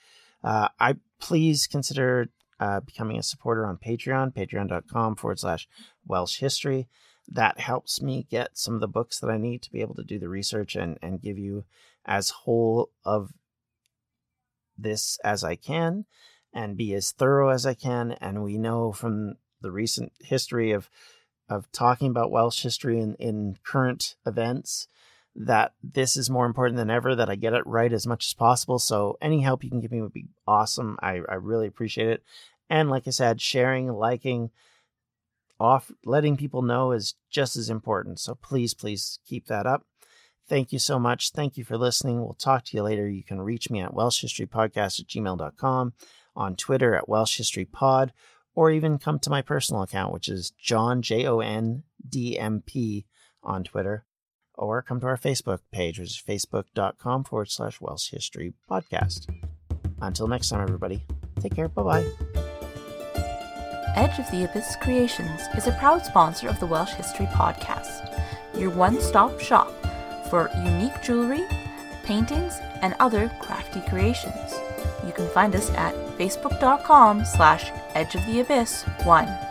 Uh, 0.41 0.69
I 0.79 0.95
please 1.19 1.67
consider 1.67 2.29
uh, 2.59 2.79
becoming 2.79 3.17
a 3.17 3.23
supporter 3.23 3.65
on 3.65 3.77
Patreon, 3.77 4.33
patreon.com 4.33 5.17
forward 5.17 5.39
slash 5.39 5.67
Welsh 6.07 6.37
history. 6.39 6.87
That 7.27 7.59
helps 7.59 8.01
me 8.01 8.25
get 8.29 8.57
some 8.57 8.75
of 8.75 8.79
the 8.79 8.87
books 8.87 9.19
that 9.19 9.29
I 9.29 9.37
need 9.37 9.61
to 9.63 9.71
be 9.71 9.81
able 9.81 9.95
to 9.95 10.03
do 10.03 10.17
the 10.17 10.29
research 10.29 10.75
and, 10.75 10.97
and 11.01 11.21
give 11.21 11.37
you 11.37 11.65
as 12.05 12.29
whole 12.29 12.91
of 13.03 13.33
this 14.77 15.17
as 15.23 15.43
I 15.43 15.55
can. 15.55 16.05
and 16.55 16.77
be 16.77 16.93
as 16.93 17.11
thorough 17.11 17.49
as 17.49 17.65
I 17.65 17.73
can. 17.73 18.13
And 18.13 18.41
we 18.41 18.57
know 18.57 18.93
from 18.93 19.35
the 19.61 19.71
recent 19.71 20.13
history 20.21 20.71
of 20.71 20.89
of 21.47 21.71
talking 21.71 22.09
about 22.09 22.31
Welsh 22.31 22.63
history 22.63 22.99
in, 22.99 23.13
in 23.15 23.57
current 23.63 24.15
events 24.25 24.87
that 25.35 25.73
this 25.83 26.17
is 26.17 26.27
more 26.27 26.47
important 26.47 26.77
than 26.77 26.89
ever 26.89 27.13
that 27.13 27.29
I 27.29 27.35
get 27.35 27.53
it 27.53 27.67
right 27.67 27.93
as 27.93 28.07
much 28.07 28.25
as 28.25 28.33
possible. 28.33 28.79
So 28.79 29.17
any 29.21 29.41
help 29.41 29.63
you 29.63 29.69
can 29.69 29.79
give 29.79 29.91
me 29.91 30.01
would 30.01 30.13
be 30.13 30.29
awesome. 30.47 30.97
I, 31.03 31.19
I 31.29 31.35
really 31.35 31.67
appreciate 31.67 32.07
it. 32.07 32.23
And 32.67 32.89
like 32.89 33.05
I 33.05 33.11
said, 33.11 33.41
sharing, 33.41 33.89
liking, 33.89 34.49
off 35.59 35.91
letting 36.03 36.35
people 36.35 36.63
know 36.63 36.91
is 36.93 37.13
just 37.29 37.57
as 37.57 37.69
important. 37.69 38.19
So 38.19 38.33
please, 38.33 38.73
please 38.73 39.19
keep 39.27 39.45
that 39.45 39.67
up. 39.67 39.85
Thank 40.47 40.71
you 40.71 40.79
so 40.79 40.99
much. 40.99 41.31
Thank 41.31 41.57
you 41.57 41.63
for 41.63 41.77
listening. 41.77 42.21
We'll 42.21 42.35
talk 42.35 42.65
to 42.65 42.77
you 42.77 42.83
later. 42.83 43.09
You 43.09 43.23
can 43.23 43.41
reach 43.41 43.69
me 43.69 43.81
at 43.81 43.93
welshhistorypodcast 43.93 44.99
at 44.99 45.07
gmail.com, 45.07 45.93
on 46.35 46.55
Twitter 46.55 46.95
at 46.95 47.07
welshhistorypod, 47.07 48.11
or 48.53 48.69
even 48.69 48.99
come 48.99 49.19
to 49.19 49.29
my 49.29 49.41
personal 49.41 49.81
account, 49.81 50.13
which 50.13 50.29
is 50.29 50.51
John, 50.51 51.01
J 51.01 51.25
O 51.25 51.39
N 51.39 51.83
D 52.07 52.37
M 52.37 52.61
P 52.65 53.05
on 53.41 53.63
Twitter, 53.63 54.05
or 54.53 54.83
come 54.83 54.99
to 54.99 55.07
our 55.07 55.17
Facebook 55.17 55.59
page, 55.71 55.99
which 55.99 56.09
is 56.09 56.23
facebook.com 56.25 57.23
forward 57.23 57.49
slash 57.49 57.81
Welsh 57.81 58.11
History 58.11 58.53
Podcast. 58.69 59.27
Until 59.99 60.27
next 60.27 60.49
time, 60.49 60.61
everybody, 60.61 61.03
take 61.39 61.55
care. 61.55 61.69
Bye 61.69 61.83
bye. 61.83 62.05
Edge 63.95 64.19
of 64.19 64.29
the 64.29 64.43
Abyss 64.43 64.75
Creations 64.81 65.41
is 65.57 65.67
a 65.67 65.71
proud 65.79 66.05
sponsor 66.05 66.49
of 66.49 66.59
the 66.59 66.67
Welsh 66.67 66.93
History 66.93 67.25
Podcast, 67.27 68.21
your 68.59 68.69
one 68.69 69.01
stop 69.01 69.39
shop 69.39 69.73
for 70.29 70.49
unique 70.55 71.01
jewelry, 71.01 71.43
paintings, 72.03 72.59
and 72.81 72.95
other 72.99 73.31
crafty 73.39 73.81
creations. 73.89 74.53
You 75.05 75.11
can 75.11 75.27
find 75.29 75.55
us 75.55 75.69
at 75.71 75.93
facebook.com 76.17 77.25
slash 77.25 77.71
edgeoftheabyss1. 77.93 79.45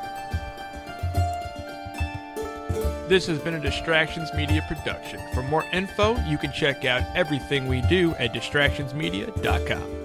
This 3.08 3.26
has 3.26 3.38
been 3.38 3.54
a 3.54 3.60
Distractions 3.60 4.32
Media 4.32 4.64
production. 4.66 5.20
For 5.34 5.42
more 5.42 5.64
info, 5.72 6.16
you 6.26 6.38
can 6.38 6.52
check 6.52 6.86
out 6.86 7.02
everything 7.14 7.68
we 7.68 7.82
do 7.82 8.14
at 8.14 8.32
distractionsmedia.com. 8.32 10.04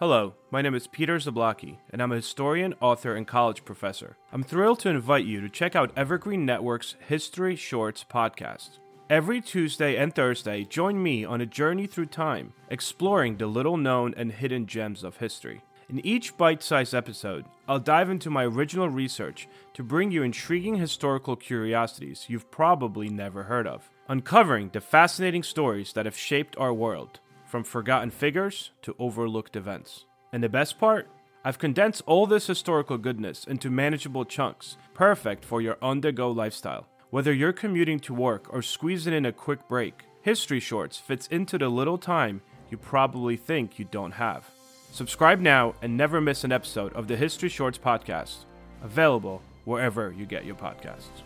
Hello, 0.00 0.34
my 0.50 0.62
name 0.62 0.74
is 0.74 0.86
Peter 0.86 1.16
Zablocki, 1.16 1.78
and 1.90 2.00
I'm 2.00 2.12
a 2.12 2.16
historian, 2.16 2.74
author, 2.80 3.14
and 3.14 3.26
college 3.26 3.64
professor. 3.64 4.16
I'm 4.32 4.42
thrilled 4.44 4.78
to 4.80 4.88
invite 4.88 5.24
you 5.24 5.40
to 5.40 5.48
check 5.48 5.74
out 5.74 5.90
Evergreen 5.96 6.44
Network's 6.44 6.94
History 7.08 7.56
Shorts 7.56 8.04
podcast. 8.08 8.78
Every 9.10 9.40
Tuesday 9.40 9.96
and 9.96 10.14
Thursday, 10.14 10.64
join 10.64 11.02
me 11.02 11.24
on 11.24 11.40
a 11.40 11.46
journey 11.46 11.86
through 11.86 12.06
time, 12.06 12.52
exploring 12.68 13.38
the 13.38 13.46
little 13.46 13.78
known 13.78 14.12
and 14.18 14.30
hidden 14.30 14.66
gems 14.66 15.02
of 15.02 15.16
history. 15.16 15.62
In 15.88 16.04
each 16.04 16.36
bite 16.36 16.62
sized 16.62 16.92
episode, 16.92 17.46
I'll 17.66 17.78
dive 17.78 18.10
into 18.10 18.28
my 18.28 18.44
original 18.44 18.90
research 18.90 19.48
to 19.72 19.82
bring 19.82 20.10
you 20.10 20.22
intriguing 20.22 20.74
historical 20.74 21.36
curiosities 21.36 22.26
you've 22.28 22.50
probably 22.50 23.08
never 23.08 23.44
heard 23.44 23.66
of, 23.66 23.88
uncovering 24.08 24.68
the 24.74 24.82
fascinating 24.82 25.42
stories 25.42 25.94
that 25.94 26.04
have 26.04 26.18
shaped 26.18 26.54
our 26.58 26.74
world 26.74 27.20
from 27.46 27.64
forgotten 27.64 28.10
figures 28.10 28.72
to 28.82 28.94
overlooked 28.98 29.56
events. 29.56 30.04
And 30.34 30.42
the 30.42 30.50
best 30.50 30.78
part? 30.78 31.08
I've 31.46 31.58
condensed 31.58 32.02
all 32.04 32.26
this 32.26 32.46
historical 32.46 32.98
goodness 32.98 33.44
into 33.44 33.70
manageable 33.70 34.26
chunks, 34.26 34.76
perfect 34.92 35.46
for 35.46 35.62
your 35.62 35.78
on 35.80 36.02
the 36.02 36.12
go 36.12 36.30
lifestyle. 36.30 36.86
Whether 37.10 37.32
you're 37.32 37.54
commuting 37.54 38.00
to 38.00 38.12
work 38.12 38.52
or 38.52 38.60
squeezing 38.60 39.14
in 39.14 39.24
a 39.24 39.32
quick 39.32 39.66
break, 39.66 40.02
History 40.20 40.60
Shorts 40.60 40.98
fits 40.98 41.26
into 41.28 41.56
the 41.56 41.70
little 41.70 41.96
time 41.96 42.42
you 42.70 42.76
probably 42.76 43.34
think 43.34 43.78
you 43.78 43.86
don't 43.86 44.12
have. 44.12 44.44
Subscribe 44.92 45.40
now 45.40 45.74
and 45.80 45.96
never 45.96 46.20
miss 46.20 46.44
an 46.44 46.52
episode 46.52 46.92
of 46.92 47.08
the 47.08 47.16
History 47.16 47.48
Shorts 47.48 47.78
podcast, 47.78 48.44
available 48.82 49.40
wherever 49.64 50.12
you 50.12 50.26
get 50.26 50.44
your 50.44 50.56
podcasts. 50.56 51.22